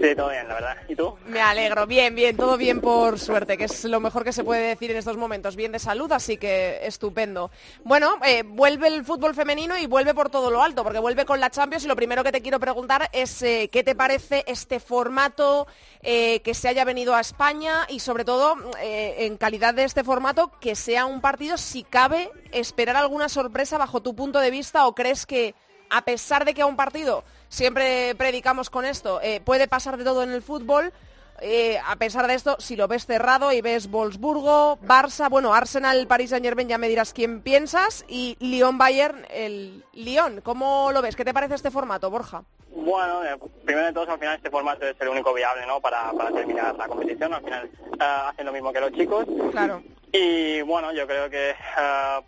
[0.00, 0.76] Sí, todo bien, la verdad.
[0.86, 1.16] ¿Y tú?
[1.26, 4.68] Me alegro, bien, bien, todo bien por suerte, que es lo mejor que se puede
[4.68, 7.50] decir en estos momentos, bien de salud, así que estupendo.
[7.82, 11.40] Bueno, eh, vuelve el fútbol femenino y vuelve por todo lo alto, porque vuelve con
[11.40, 14.78] la Champions y lo primero que te quiero preguntar es eh, qué te parece este
[14.78, 15.66] formato
[16.02, 20.52] eh, que se haya venido a España y sobre todo en calidad de este formato
[20.60, 24.94] que sea un partido, si cabe, esperar alguna sorpresa bajo tu punto de vista o
[24.94, 25.54] crees que
[25.90, 30.04] a pesar de que a un partido siempre predicamos con esto, eh, puede pasar de
[30.04, 30.92] todo en el fútbol.
[31.40, 36.06] eh, a pesar de esto, si lo ves cerrado y ves Wolfsburgo, Barça, bueno, Arsenal,
[36.08, 41.00] Paris Saint Germain, ya me dirás quién piensas, y Lyon Bayern, el Lyon, ¿cómo lo
[41.00, 41.14] ves?
[41.14, 42.42] ¿Qué te parece este formato, Borja?
[42.74, 45.80] Bueno, eh, primero de todo, al final este formato es el único viable, ¿no?
[45.80, 47.32] Para, para terminar la competición.
[47.32, 49.24] Al final eh, hacen lo mismo que los chicos.
[49.52, 49.82] Claro.
[50.12, 51.54] Y bueno, yo creo que eh,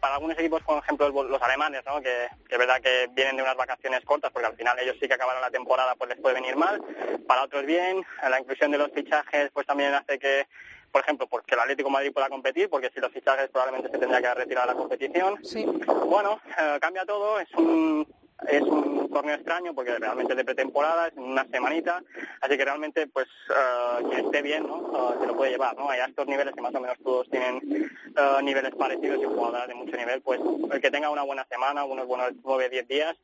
[0.00, 2.00] para algunos equipos, por ejemplo, los alemanes, ¿no?
[2.00, 5.08] que, que es verdad que vienen de unas vacaciones cortas, porque al final ellos sí
[5.08, 6.80] que acabaron la temporada, pues les puede venir mal.
[7.26, 10.46] Para otros bien, la inclusión de los fichajes, pues también hace que,
[10.92, 13.98] por ejemplo, porque el Atlético de Madrid pueda competir, porque si los fichajes probablemente se
[13.98, 15.42] tendría que retirar la competición.
[15.42, 15.64] Sí.
[15.64, 18.06] Bueno, eh, cambia todo, es un,
[18.49, 22.03] es un torneo extraño porque realmente es de pretemporada, es una semanita,
[22.41, 25.12] así que realmente pues eh, quien esté bien ¿no?
[25.12, 25.91] Eh, se lo puede llevar, ¿no?
[25.91, 29.68] Hay a estos niveles que más o menos todos tienen eh, niveles parecidos y jugadoras
[29.68, 30.41] de mucho nivel, pues
[30.72, 33.16] el que tenga una buena semana, unos buenos 9-10 días,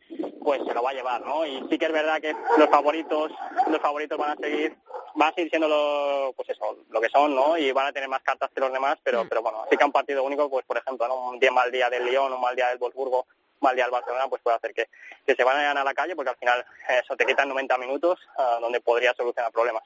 [0.42, 1.46] pues se lo va a llevar, ¿no?
[1.46, 3.32] Y sí que es verdad que los favoritos,
[3.68, 4.76] los favoritos van a seguir
[5.16, 7.56] van a seguir siendo lo, pues eso, lo que son, ¿no?
[7.56, 9.92] Y van a tener más cartas que los demás, pero, pero bueno, así que un
[9.92, 11.30] partido único, pues por ejemplo, ¿no?
[11.30, 13.26] Un día mal día del Lyon, un mal día del Wolfsburgo,
[13.60, 14.88] mal día del Barcelona, pues puede hacer que,
[15.26, 18.58] que se vayan a la calle, porque al final eso te quitan 90 minutos ah,
[18.60, 19.84] donde podría solucionar problemas.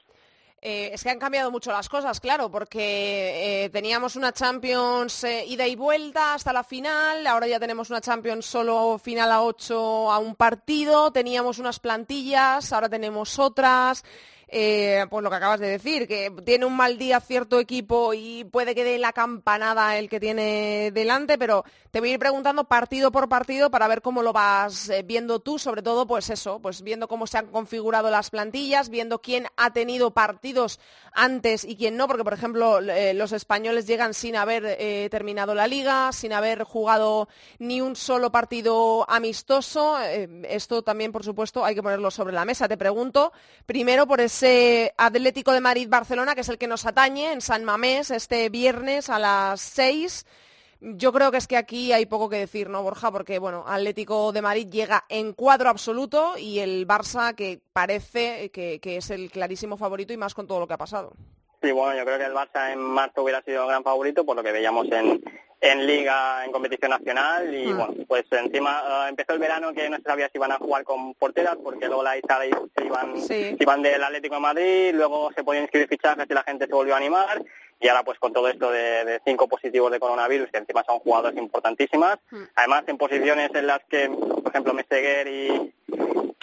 [0.63, 5.43] Eh, es que han cambiado mucho las cosas, claro, porque eh, teníamos una Champions eh,
[5.47, 10.11] ida y vuelta hasta la final, ahora ya tenemos una Champions solo final a 8
[10.11, 14.03] a un partido, teníamos unas plantillas, ahora tenemos otras.
[14.53, 18.43] Eh, pues lo que acabas de decir, que tiene un mal día cierto equipo y
[18.43, 22.65] puede que dé la campanada el que tiene delante, pero te voy a ir preguntando
[22.65, 26.59] partido por partido para ver cómo lo vas eh, viendo tú, sobre todo pues eso,
[26.59, 30.81] pues viendo cómo se han configurado las plantillas, viendo quién ha tenido partidos
[31.13, 35.55] antes y quién no, porque por ejemplo eh, los españoles llegan sin haber eh, terminado
[35.55, 39.97] la liga, sin haber jugado ni un solo partido amistoso.
[40.43, 42.67] Esto también, por supuesto, hay que ponerlo sobre la mesa.
[42.67, 43.31] Te pregunto
[43.65, 47.63] primero por ese ese Atlético de Madrid-Barcelona, que es el que nos atañe en San
[47.63, 50.25] Mamés este viernes a las 6.
[50.79, 53.11] Yo creo que es que aquí hay poco que decir, ¿no, Borja?
[53.11, 58.79] Porque, bueno, Atlético de Madrid llega en cuadro absoluto y el Barça que parece que,
[58.79, 61.13] que es el clarísimo favorito y más con todo lo que ha pasado.
[61.61, 64.35] Sí, bueno, yo creo que el Barça en marzo hubiera sido el gran favorito por
[64.35, 65.23] lo que veíamos en,
[65.61, 67.77] en Liga, en competición nacional y Mm.
[67.77, 70.83] bueno, pues encima eh, empezó el verano que no se sabía si iban a jugar
[70.83, 72.45] con porteras porque Lola y Sara
[72.75, 73.55] se iban, Sí.
[73.55, 76.73] se iban del Atlético de Madrid, luego se podían inscribir fichajes y la gente se
[76.73, 77.43] volvió a animar
[77.79, 80.97] y ahora pues con todo esto de, de cinco positivos de coronavirus que encima son
[80.99, 82.43] jugadores importantísimas, Mm.
[82.55, 85.73] además en posiciones en las que, por ejemplo, Meseguer y,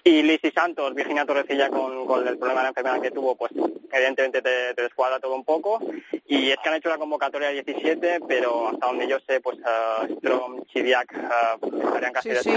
[0.09, 3.53] y Lisi Santos, Virginia Torrecilla con, con el problema de la enfermedad que tuvo, pues
[3.93, 5.81] evidentemente te, te descuadra todo un poco.
[6.27, 10.19] Y es que han hecho la convocatoria 17, pero hasta donde yo sé, pues uh,
[10.19, 12.51] Strom, Chidiac uh, estarían casi Sí, sí.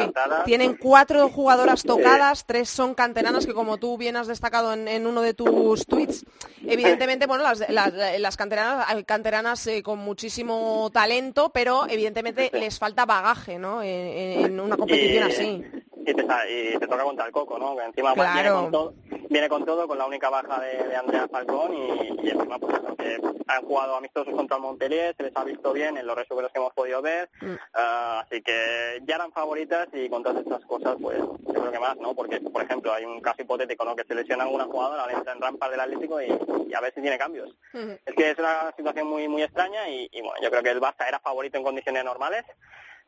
[0.46, 5.08] Tienen cuatro jugadoras tocadas, tres son canteranas, que como tú bien has destacado en, en
[5.08, 6.26] uno de tus tweets,
[6.68, 13.06] evidentemente, bueno, las, las, las canteranas, canteranas eh, con muchísimo talento, pero evidentemente les falta
[13.06, 13.82] bagaje, ¿no?
[13.82, 15.64] En, en una competición Y- así.
[16.06, 17.76] Y te, y te toca contra el Coco, ¿no?
[17.76, 18.94] Que encima pues, viene, con todo,
[19.30, 22.80] viene con todo, con la única baja de, de Andrea Falcón y, y encima pues
[22.98, 26.52] que han jugado amistosos contra el Montpellier, se les ha visto bien en los resúmenes
[26.52, 27.56] que hemos podido ver, Mm.
[27.74, 31.80] ah, así que ya eran favoritas y con todas estas cosas pues yo creo que
[31.80, 32.14] más, ¿no?
[32.16, 33.96] Porque, por ejemplo, hay un caso hipotético, ¿no?
[33.96, 36.28] Que se lesiona alguna jugadora, le entra en rampas del Atlético y,
[36.68, 37.50] y a ver si tiene cambios.
[37.74, 37.98] Ujú.
[38.06, 40.82] Es que es una situación muy muy extraña y, y, bueno, yo creo que el
[40.82, 42.44] Barça era favorito en condiciones normales.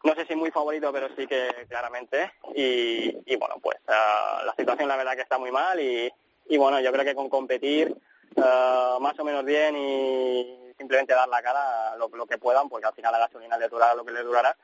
[0.04, 2.34] No sé si muy favorito, pero sí que claramente.
[2.56, 6.12] Y, y bueno, pues ah, la situación la verdad que está muy mal y,
[6.47, 7.95] y bueno, yo creo que con competir
[8.38, 12.88] ah, más o menos bien y simplemente dar la cara lo, lo que puedan, porque
[12.88, 14.56] al final la gasolina le durará lo que le durará,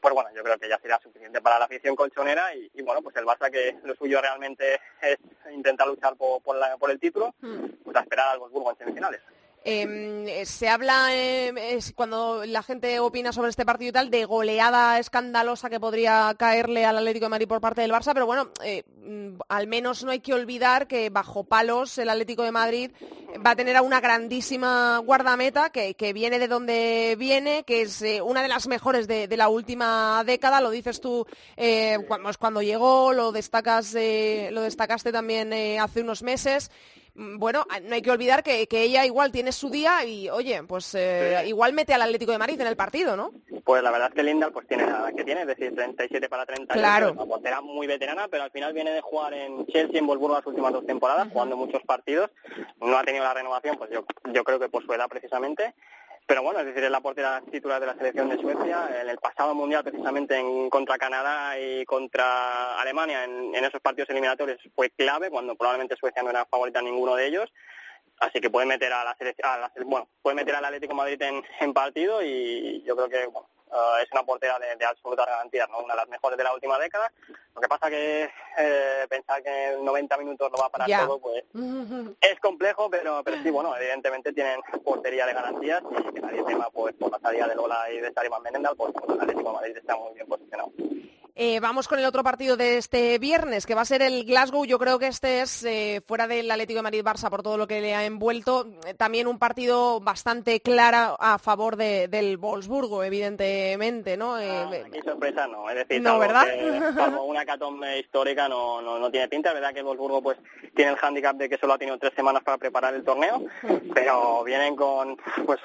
[0.00, 3.02] pues bueno, yo creo que ya será suficiente para la afición colchonera y, y bueno,
[3.02, 5.18] pues el Barça que lo suyo realmente es
[5.52, 7.34] intentar luchar por, por, la- por el título,
[7.84, 9.20] pues a esperar al Wolfsburgo en semifinales.
[9.64, 14.98] Eh, se habla, es cuando la gente opina sobre este partido y tal, de goleada
[14.98, 18.84] escandalosa que podría caerle al Atlético de Madrid por parte del Barça, pero bueno, eh,
[19.04, 22.90] mm, al menos no hay que olvidar que bajo palos el Atlético de Madrid
[23.44, 28.22] va a tener a una grandísima guardameta que, viene de donde viene, que es eh,
[28.22, 31.26] una de las mejores de, la última década, lo dices tú
[32.06, 36.70] cuando, cuando llegó, lo destacas, lo destacaste también hace unos meses.
[37.18, 40.30] Mm, Bueno, a- no hay que olvidar que, que ella igual tiene su día y,
[40.30, 43.32] oye, pues eh, igual mete al Atlético de Madrid en el partido, ¿no?
[43.64, 46.28] Pues la verdad es que Lindal pues tiene la edad que tiene, es decir, 37
[46.28, 47.08] para 30 Claro.
[47.08, 50.06] Es una portera muy veterana, pero al final viene de jugar en Chelsea y en
[50.06, 52.30] Wolfsburgo las últimas dos temporadas, jugando muchos partidos.
[52.80, 55.74] No ha tenido la renovación, pues yo, yo creo que por su edad precisamente.
[56.28, 59.00] Pero bueno, es decir, es la portera titular de la selección de Suecia.
[59.00, 64.10] En el pasado mundial, precisamente en contra Canadá y contra Alemania, en, en esos partidos
[64.10, 67.50] eliminatorios, fue clave, cuando probablemente Suecia no era favorita en ninguno de ellos.
[68.20, 70.92] Así que puede meter a la, selec- a la sele- bueno, puede meter al Atlético
[70.94, 74.84] Madrid en, en partido y yo creo que bueno, eh, es una portera de, de
[74.84, 75.80] absoluta garantía, ¿no?
[75.80, 77.12] una de las mejores de la última década.
[77.54, 81.18] Lo que pasa que eh, pensar que en 90 minutos lo va a parar todo,
[81.18, 81.44] pues
[82.20, 86.70] es complejo, pero, pero sí, bueno, evidentemente tienen portería de garantías y que nadie tema
[86.70, 89.54] pues, por la salida de Lola y de Sariman Menendal, pues bueno, el Atlético de
[89.54, 90.72] Madrid está muy bien posicionado.
[91.40, 94.64] Eh, vamos con el otro partido de este viernes, que va a ser el Glasgow.
[94.64, 97.80] Yo creo que este es, eh, fuera del Atlético de Madrid-Barça, por todo lo que
[97.80, 104.16] le ha envuelto, eh, también un partido bastante claro a favor de- del Wolfsburgo, evidentemente,
[104.16, 104.34] ¿no?
[104.34, 106.44] Ah, aquí sorpresa no, es decir, No, salvo ¿verdad?
[106.46, 110.20] que- salvo una catombe histórica no, no, no tiene pinta, es verdad que el Wolfsburgo
[110.20, 110.38] pues
[110.74, 113.44] tiene el hándicap de que solo ha tenido tres semanas para preparar el torneo,
[113.94, 115.16] pero vienen con
[115.46, 115.60] pues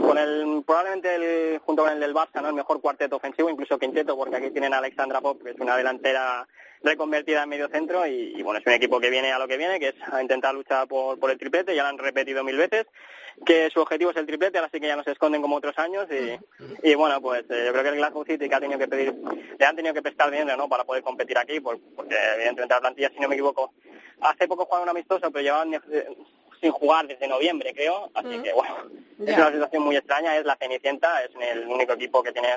[0.00, 2.48] con el probablemente el, junto con el del Barça, ¿no?
[2.50, 5.76] el mejor cuarteto ofensivo, incluso quinteto, porque aquí tienen a Alexandra Pop, que es una
[5.76, 6.46] delantera
[6.82, 9.56] reconvertida en medio centro y, y, bueno, es un equipo que viene a lo que
[9.56, 12.56] viene, que es a intentar luchar por, por el triplete, ya lo han repetido mil
[12.56, 12.86] veces,
[13.44, 15.76] que su objetivo es el triplete, ahora sí que ya no se esconden como otros
[15.78, 16.38] años y,
[16.88, 19.12] y bueno, pues eh, yo creo que el Glasgow City que ha tenido que pedir,
[19.58, 20.68] le han tenido que prestar dinero ¿no?
[20.68, 23.72] para poder competir aquí, por- porque evidentemente la plantilla, si no me equivoco,
[24.20, 25.80] hace poco jugaron un amistoso, pero llevaban eh,
[26.60, 28.76] sin jugar desde noviembre, creo, así que bueno,
[29.26, 32.48] es una situación muy extraña, es la Cenicienta, es el único equipo que tiene,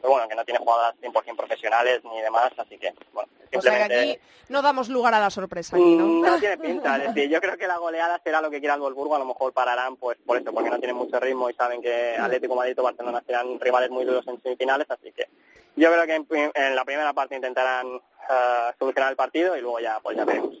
[0.00, 3.50] pues bueno, que no tiene jugadoras 100% profesionales ni demás, así que bueno, o sea
[3.50, 3.98] que simplemente...
[4.12, 6.06] aquí no damos lugar a la sorpresa, aquí, ¿no?
[6.06, 8.74] Mm, No tiene pinta, es decir, yo creo que la goleada será lo que quiera
[8.74, 11.54] el Wolfsburgo, a lo mejor pararán pues por eso, porque no tienen mucho ritmo y
[11.54, 15.28] saben que Atlético Madrid o Barcelona serán rivales muy duros en semifinales, así que
[15.76, 19.80] yo creo que en, en la primera parte intentarán eh, solucionar el partido y luego
[19.80, 20.54] ya pues ya veremos.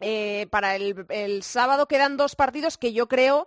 [0.00, 3.46] Eh, para el, el sábado quedan dos partidos que yo creo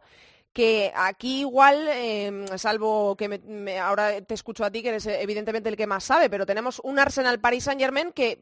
[0.54, 5.22] que aquí igual, eh, salvo que me- ahora te escucho a ti, que eres eh,
[5.22, 8.40] evidentemente el que más sabe, pero tenemos un Arsenal Paris Saint Germain que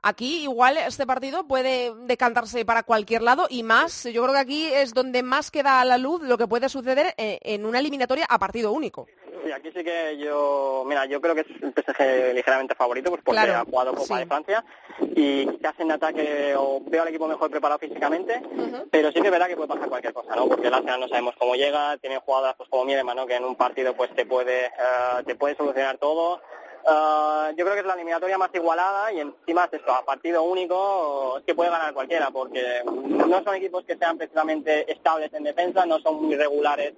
[0.00, 4.66] Aquí igual este partido puede decantarse para cualquier lado y más, yo creo que aquí
[4.66, 8.24] es donde más queda a la luz lo que puede suceder eh, en una eliminatoria
[8.28, 9.08] a partido único.
[9.48, 13.22] Sí, aquí sí que yo, mira, yo creo que es el PSG ligeramente favorito, pues
[13.24, 14.20] porque Claro, ha jugado Copa sí.
[14.20, 14.64] de Francia
[15.00, 18.42] y quizás en ataque o veo al equipo mejor preparado físicamente,
[18.90, 20.46] pero sí que es verdad que puede pasar cualquier cosa, ¿no?
[20.48, 23.26] Porque el Arsenal no sabemos cómo llega, tiene jugadas pues como Miedema, ¿no?
[23.26, 24.70] Que en un partido pues te puede, eh,
[25.24, 26.42] te puede solucionar todo.
[26.86, 30.42] Eh, yo creo que es la eliminatoria más igualada y encima es esto, a partido
[30.42, 35.44] único es que puede ganar cualquiera porque no son equipos que sean precisamente estables en
[35.44, 36.92] defensa, no son muy regulares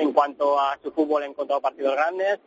[0.00, 2.38] en cuanto a su fútbol en contra de partidos grandes.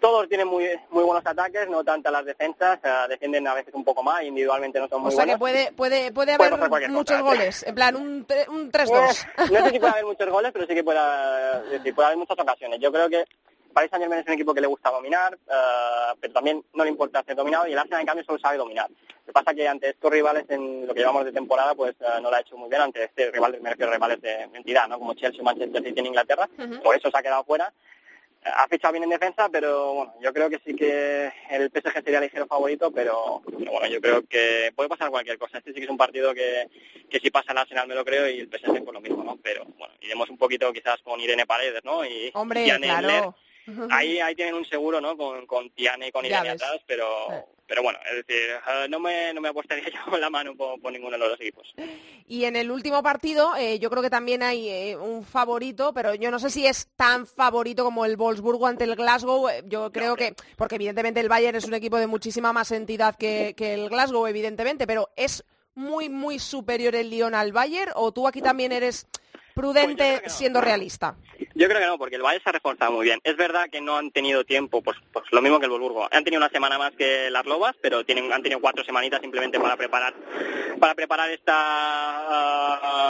[0.00, 3.84] Todos tienen muy muy buenos ataques, no tanto las defensas, eh, defienden a veces un
[3.84, 5.40] poco más, individualmente no son O muy sea que buenos.
[5.40, 9.26] puede, puede, puede Puede haber muchos goles, en plan un, un 3-2.
[9.26, 10.98] Eh, no sé si puede haber muchos goles, pero sí que puede,
[11.64, 12.78] es decir, puede haber muchas ocasiones.
[12.78, 13.24] Yo creo que
[13.78, 16.90] Paris Saint Germain es un equipo que le gusta dominar, eh, pero también no le
[16.90, 18.90] importa ser dominado y el Arsenal en cambio solo sabe dominar.
[18.90, 22.20] Lo que pasa que ante estos rivales en lo que llevamos de temporada pues eh,
[22.20, 24.88] no lo ha hecho muy bien ante este rival, me refiero a rivales de entidad,
[24.88, 24.98] ¿no?
[24.98, 26.48] como Chelsea Manchester City en Inglaterra,
[26.82, 27.72] por eso se ha quedado fuera.
[28.42, 32.20] Ha fichado bien en defensa, pero bueno, yo creo que sí que el PSG sería
[32.20, 35.58] ligero favorito, pero, pero bueno, yo creo que puede pasar cualquier cosa.
[35.58, 36.68] Este sí que es un partido que,
[37.10, 39.38] que si pasa el Arsenal me lo creo y el PSG por lo mismo, ¿no?
[39.42, 42.04] Pero bueno, iremos un poquito quizás con Irene Paredes, ¿no?
[42.04, 43.08] Y Hombre, Tiane claro.
[43.08, 43.47] Ler.
[43.90, 45.16] Ahí, ahí tienen un seguro, ¿no?
[45.16, 47.06] Con, con Tiane y con Irene atrás, pero,
[47.66, 50.90] pero bueno, es decir, eh, no me, no me apostaría yo la mano por, por
[50.90, 51.74] ninguno de los dos equipos.
[52.26, 56.14] Y en el último partido eh, yo creo que también hay eh, un favorito, pero
[56.14, 59.48] yo no sé si es tan favorito como el Wolfsburgo ante el Glasgow.
[59.66, 63.54] Yo creo que, porque evidentemente el Bayern es un equipo de muchísima más entidad que,
[63.56, 65.44] que el Glasgow, evidentemente, pero es
[65.74, 69.06] muy, muy superior el Lyon al Bayern, o tú aquí también eres
[69.58, 70.38] prudente Pues no.
[70.38, 71.16] siendo realista.
[71.54, 73.20] Yo creo que no, porque el Valle se ha reforzado muy bien.
[73.24, 76.08] Es verdad que no han tenido tiempo, pues, pues lo mismo que el Volburgo.
[76.12, 79.58] Han tenido una semana más que las Lobas, pero tienen, han tenido cuatro semanitas simplemente
[79.58, 80.14] para preparar
[80.78, 81.54] para preparar esta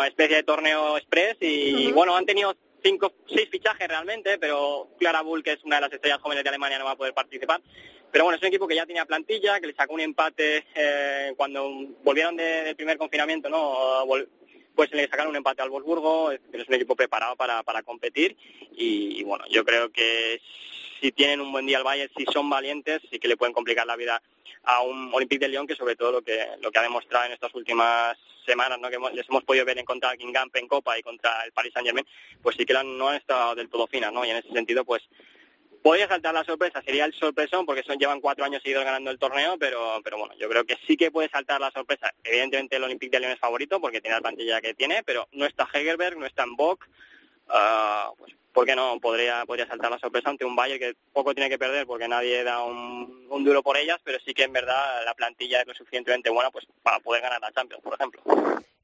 [0.01, 5.21] ah, especie de torneo express y bueno, han tenido cinco, seis fichajes realmente, pero Clara
[5.23, 7.61] Bull, que es una de las estrellas jóvenes de Alemania, no va a poder participar.
[8.11, 11.35] Pero bueno, es un equipo que ya tenía plantilla, que le sacó un empate eh,
[11.37, 11.69] cuando
[12.03, 14.07] volvieron de- del primer confinamiento, ¿no?
[14.07, 14.29] Vol-
[14.79, 18.37] pues le sacaron un empate al Wolfsburgo, es un equipo preparado para, para competir
[18.77, 20.41] y, bueno, yo creo que
[21.01, 23.89] si tienen un buen día al Bayern, si son valientes, sí que le pueden complicar
[23.89, 24.23] la vida
[24.63, 27.33] a un Olympique de Lyon que sobre todo lo que lo que ha demostrado en
[27.33, 28.17] estas últimas
[28.47, 28.89] semanas, ¿no?
[28.89, 31.51] que hemos- les hemos podido ver en contra del Kingamp en Copa y contra el
[31.51, 32.07] Paris Saint Germain,
[32.41, 34.25] pues sí que no han estado del todo finas, ¿no?
[34.25, 35.03] Y en ese sentido, pues
[35.83, 39.19] podría saltar la sorpresa, sería el sorpresón porque son llevan cuatro años seguidos ganando el
[39.19, 42.13] torneo, pero pero bueno, yo creo que sí que puede saltar la sorpresa.
[42.25, 45.47] Evidentemente el Olympique de Lyon es favorito porque tiene la plantilla que tiene, pero no
[45.47, 46.89] está Hegerberg, no está en Bock,
[47.49, 48.99] ah, pues ¿por qué no?
[49.01, 52.43] Podría, podría saltar la sorpresa ante un Bayern que poco tiene que perder porque nadie
[52.43, 55.75] da un, un duro por ellas, pero sí que en verdad la plantilla es lo
[55.75, 58.23] suficientemente buena pues para poder ganar la Champions, por ejemplo.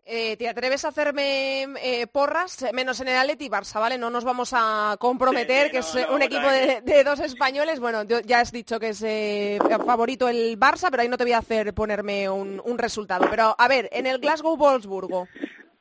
[0.06, 2.64] Eh, ¿Te atreves a hacerme eh, porras?
[2.74, 3.96] Menos en el Atleti Barça, ¿vale?
[3.96, 7.04] No nos vamos a comprometer, Sí, que no, es no eh, un equipo de, de
[7.04, 7.80] dos españoles.
[7.80, 11.24] Bueno, yo- ya has dicho que es eh, favorito el Barça, pero ahí no te
[11.24, 13.26] voy a hacer ponerme un, un resultado.
[13.30, 15.26] Pero, a ver, en el Glasgow-Wolfsburgo,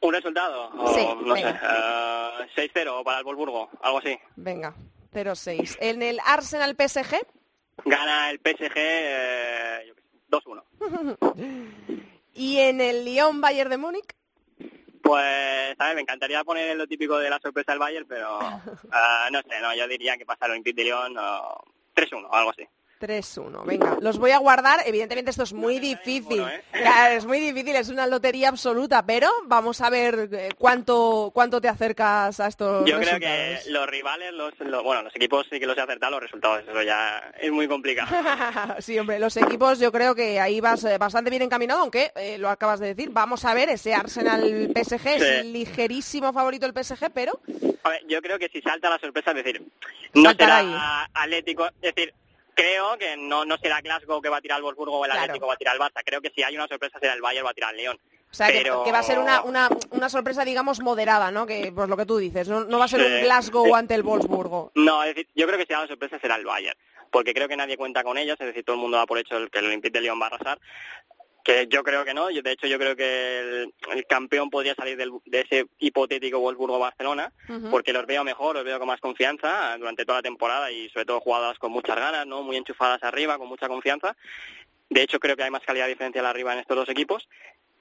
[0.02, 0.70] ¿Un resultado?
[0.78, 1.60] O, Sí, no sé, venga.
[1.64, 4.18] ah, 6-0 para el Wolfsburgo, algo así.
[4.38, 4.74] venga,
[5.14, 5.78] 0-6.
[5.82, 7.26] En el Arsenal-PSG,
[7.86, 12.04] Gana el PSG eh, yo qué sé, 2-1.
[12.34, 14.16] y en el Lyon-Bayern de Múnich,
[15.02, 15.96] Pues, ¿sabes?
[15.96, 18.40] Me encantaría poner lo típico de la sorpresa del Bayern, pero
[18.92, 21.56] ah, no sé, no, yo diría que pasa el Olympique de Lyon ah,
[21.96, 22.68] 3-1, algo así.
[23.08, 23.66] 3-1.
[23.66, 24.80] Venga, los voy a guardar.
[24.86, 26.38] Evidentemente esto es muy difícil.
[26.38, 27.16] ninguno, ¿eh?
[27.18, 31.68] Es muy difícil, es una lotería absoluta, pero vamos a ver eh, cuánto cuánto te
[31.68, 35.66] acercas a estos Yo creo que los rivales, los, los- bueno, los equipos sí que
[35.68, 38.10] los he acertado, los resultados, eso ya es muy complicado.
[38.80, 42.38] sí, hombre, los equipos yo creo que ahí vas eh, bastante bien encaminado, aunque eh,
[42.38, 43.10] lo acabas de decir.
[43.12, 45.52] Vamos a ver, ese Arsenal PSG es Sí.
[45.52, 47.40] ligerísimo favorito el PSG, pero
[47.84, 49.62] A ver, yo creo que si salta la sorpresa, es decir,
[50.14, 52.14] no Saltará será Atlético, es decir,
[52.56, 55.24] creo que no, no será Glasgow que va a tirar al Wolfsburgo o el Claro.
[55.26, 56.02] Atlético va a tirar al Barça.
[56.06, 58.00] Creo que si hay una sorpresa será el Bayern va a tirar al León.
[58.32, 61.46] o sea, que- Pero- que, va a ser una, una, una sorpresa, digamos, moderada, ¿no?
[61.46, 64.02] Que pues lo que tú dices, no, no va a ser un Glasgow ante el
[64.02, 64.72] Wolfsburgo.
[64.74, 66.76] No, es decir, yo creo que si hay una sorpresa será el Bayern,
[67.12, 69.38] porque creo que nadie cuenta con ellos, es decir, todo el mundo da por hecho
[69.38, 70.60] el- que el Olympique de Lyon va a arrasar.
[71.44, 74.76] Que yo creo que no, yo, de hecho yo creo que el, el campeón podría
[74.76, 77.34] salir del- de ese hipotético Wolfsburgo-Barcelona,
[77.70, 81.06] porque los veo mejor, los veo con más confianza durante toda la temporada y sobre
[81.06, 84.16] todo jugadas con muchas ganas, no muy enchufadas arriba, con mucha confianza.
[84.90, 87.28] De hecho creo que hay más calidad diferencial arriba en estos dos equipos,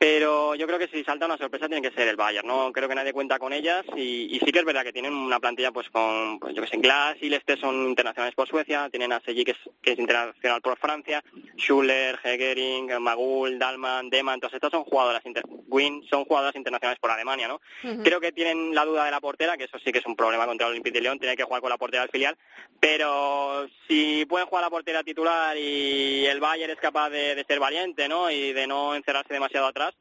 [0.03, 2.89] pero yo creo que si salta una sorpresa tiene que ser el Bayern, no creo
[2.89, 5.71] que nadie cuenta con ellas y, y sí que es verdad que tienen una plantilla
[5.71, 9.21] pues con, pues yo que sé, Glass y Leste son internacionales por Suecia, tienen a
[9.21, 11.23] Segui que es, que es internacional por Francia,
[11.57, 17.13] Schuller, Hegering, Magul, Dalman, Deman, todas estas son jugadoras, inter Win son jugadoras internacionales por
[17.13, 17.61] Alemania, ¿no?
[18.03, 20.47] Creo que tienen la duda de la portera, que eso sí que es un problema
[20.47, 22.37] contra el Olympique de Lyon, tiene que jugar con la portera del filial,
[22.81, 27.61] pero si pueden jugar la portera titular y el Bayern es capaz de, de ser
[27.61, 28.29] valiente, ¿no?
[28.33, 29.92] Y de no encerrarse demasiado atrás,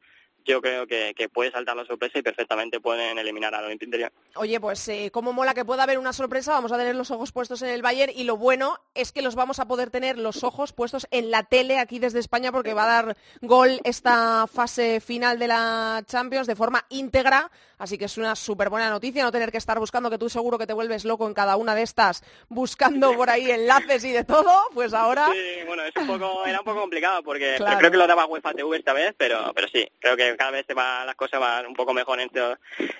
[0.44, 4.10] yo creo que, que puede saltar la sorpresa y perfectamente pueden eliminar al Olympique Lyon.
[4.36, 7.32] Oye, pues eh, cómo mola que pueda haber una sorpresa, vamos a tener los ojos
[7.32, 10.44] puestos en el Bayern y lo bueno es que los vamos a poder tener los
[10.44, 15.00] ojos puestos en la tele aquí desde España porque va a dar gol esta fase
[15.00, 19.32] final de la Champions de forma íntegra, así que es una súper buena noticia no
[19.32, 21.82] tener que estar buscando, que tú seguro que te vuelves loco en cada una de
[21.82, 25.28] estas, buscando por ahí enlaces y de todo, pues ahora...
[25.32, 27.78] Sí, bueno, es un poco, era un poco complicado porque Claro.
[27.78, 30.64] creo que lo daba UEFA TV esta vez, pero, pero sí, creo que cada vez
[30.66, 32.40] se va, las cosas van un poco mejor en este,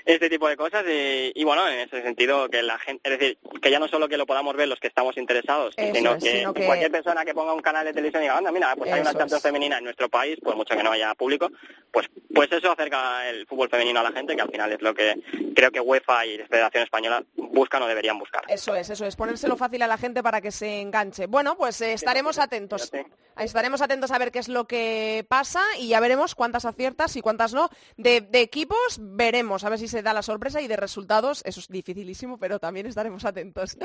[0.05, 3.39] este tipo de cosas y, y bueno, en ese sentido que la gente, es decir,
[3.61, 6.21] que ya no solo que lo podamos ver los que estamos interesados, Eso sino, que
[6.39, 8.91] sino que- cualquier persona que ponga un canal de televisión y diga, anda, mira, pues
[8.93, 9.43] hay una Eso Champions es.
[9.43, 11.51] femenina en nuestro país, por mucho que no haya público,
[11.91, 14.95] pues, pues eso acerca el fútbol femenino a la gente, que al final es lo
[14.95, 15.15] que
[15.55, 18.43] creo que UEFA y Federación Española buscan o deberían buscar.
[18.49, 21.27] Eso es, eso es, ponérselo fácil a la gente para que se enganche.
[21.27, 22.91] Bueno, pues eh, estaremos atentos.
[23.37, 27.21] Estaremos atentos a ver qué es lo que pasa y ya veremos cuántas aciertas y
[27.21, 27.69] cuántas no.
[27.97, 31.61] De, de equipos veremos, a ver si se da la sorpresa y de resultados, eso
[31.61, 33.77] es dificilísimo, pero también estaremos atentos.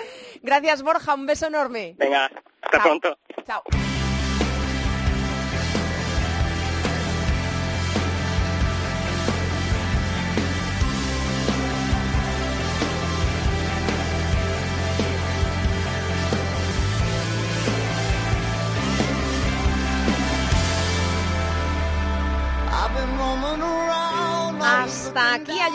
[0.41, 1.95] Gracias Borja, un beso enorme.
[1.97, 2.25] Venga,
[2.61, 2.81] hasta Chao.
[2.83, 3.17] pronto.
[3.45, 3.63] Chao.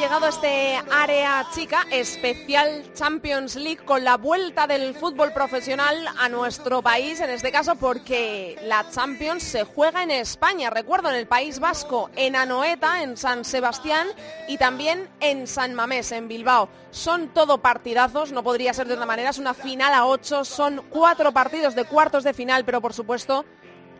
[0.03, 6.83] Llegado este área chica especial Champions League con la vuelta del fútbol profesional a nuestro
[6.83, 11.61] país, en este caso porque la Champions se juega en España, recuerdo, en el País
[11.61, 14.09] Vasco, en Anoeta, en San Sebastián
[14.49, 16.69] y también en San Mamés, en Bilbao.
[16.91, 20.83] Son todo partidazos, no podría ser de otra manera, es una final a ocho, son
[20.91, 23.45] cuatro partidos de cuartos de final, pero por supuesto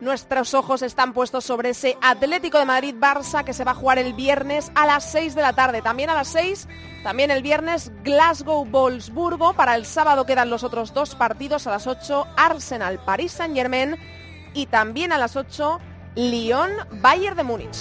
[0.03, 4.15] Nuestros ojos están puestos sobre ese Atlético de Madrid-Barça que se va a jugar el
[4.15, 5.81] viernes a las 6 de la tarde.
[5.81, 6.67] También a las 6,
[7.05, 9.55] también el viernes Glasgow-Wolfsburgo.
[9.55, 13.95] Para el sábado quedan los otros dos partidos a las 8, Arsenal-Paris Saint-Germain
[14.55, 15.79] y también a las 8,
[16.17, 17.77] Lyon-Bayern de Múnich.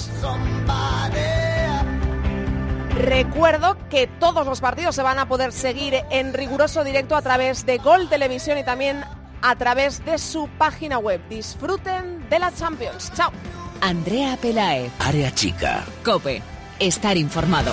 [3.00, 7.66] Recuerdo que todos los partidos se van a poder seguir en riguroso directo a través
[7.66, 9.04] de Gol Televisión y también
[9.42, 11.22] a través de su página web.
[11.30, 13.12] Disfruten de la Champions.
[13.14, 13.32] Chao.
[13.82, 14.92] Andrea Pelae.
[15.00, 15.84] Área Chica.
[16.04, 16.42] Cope.
[16.80, 17.72] Estar informado.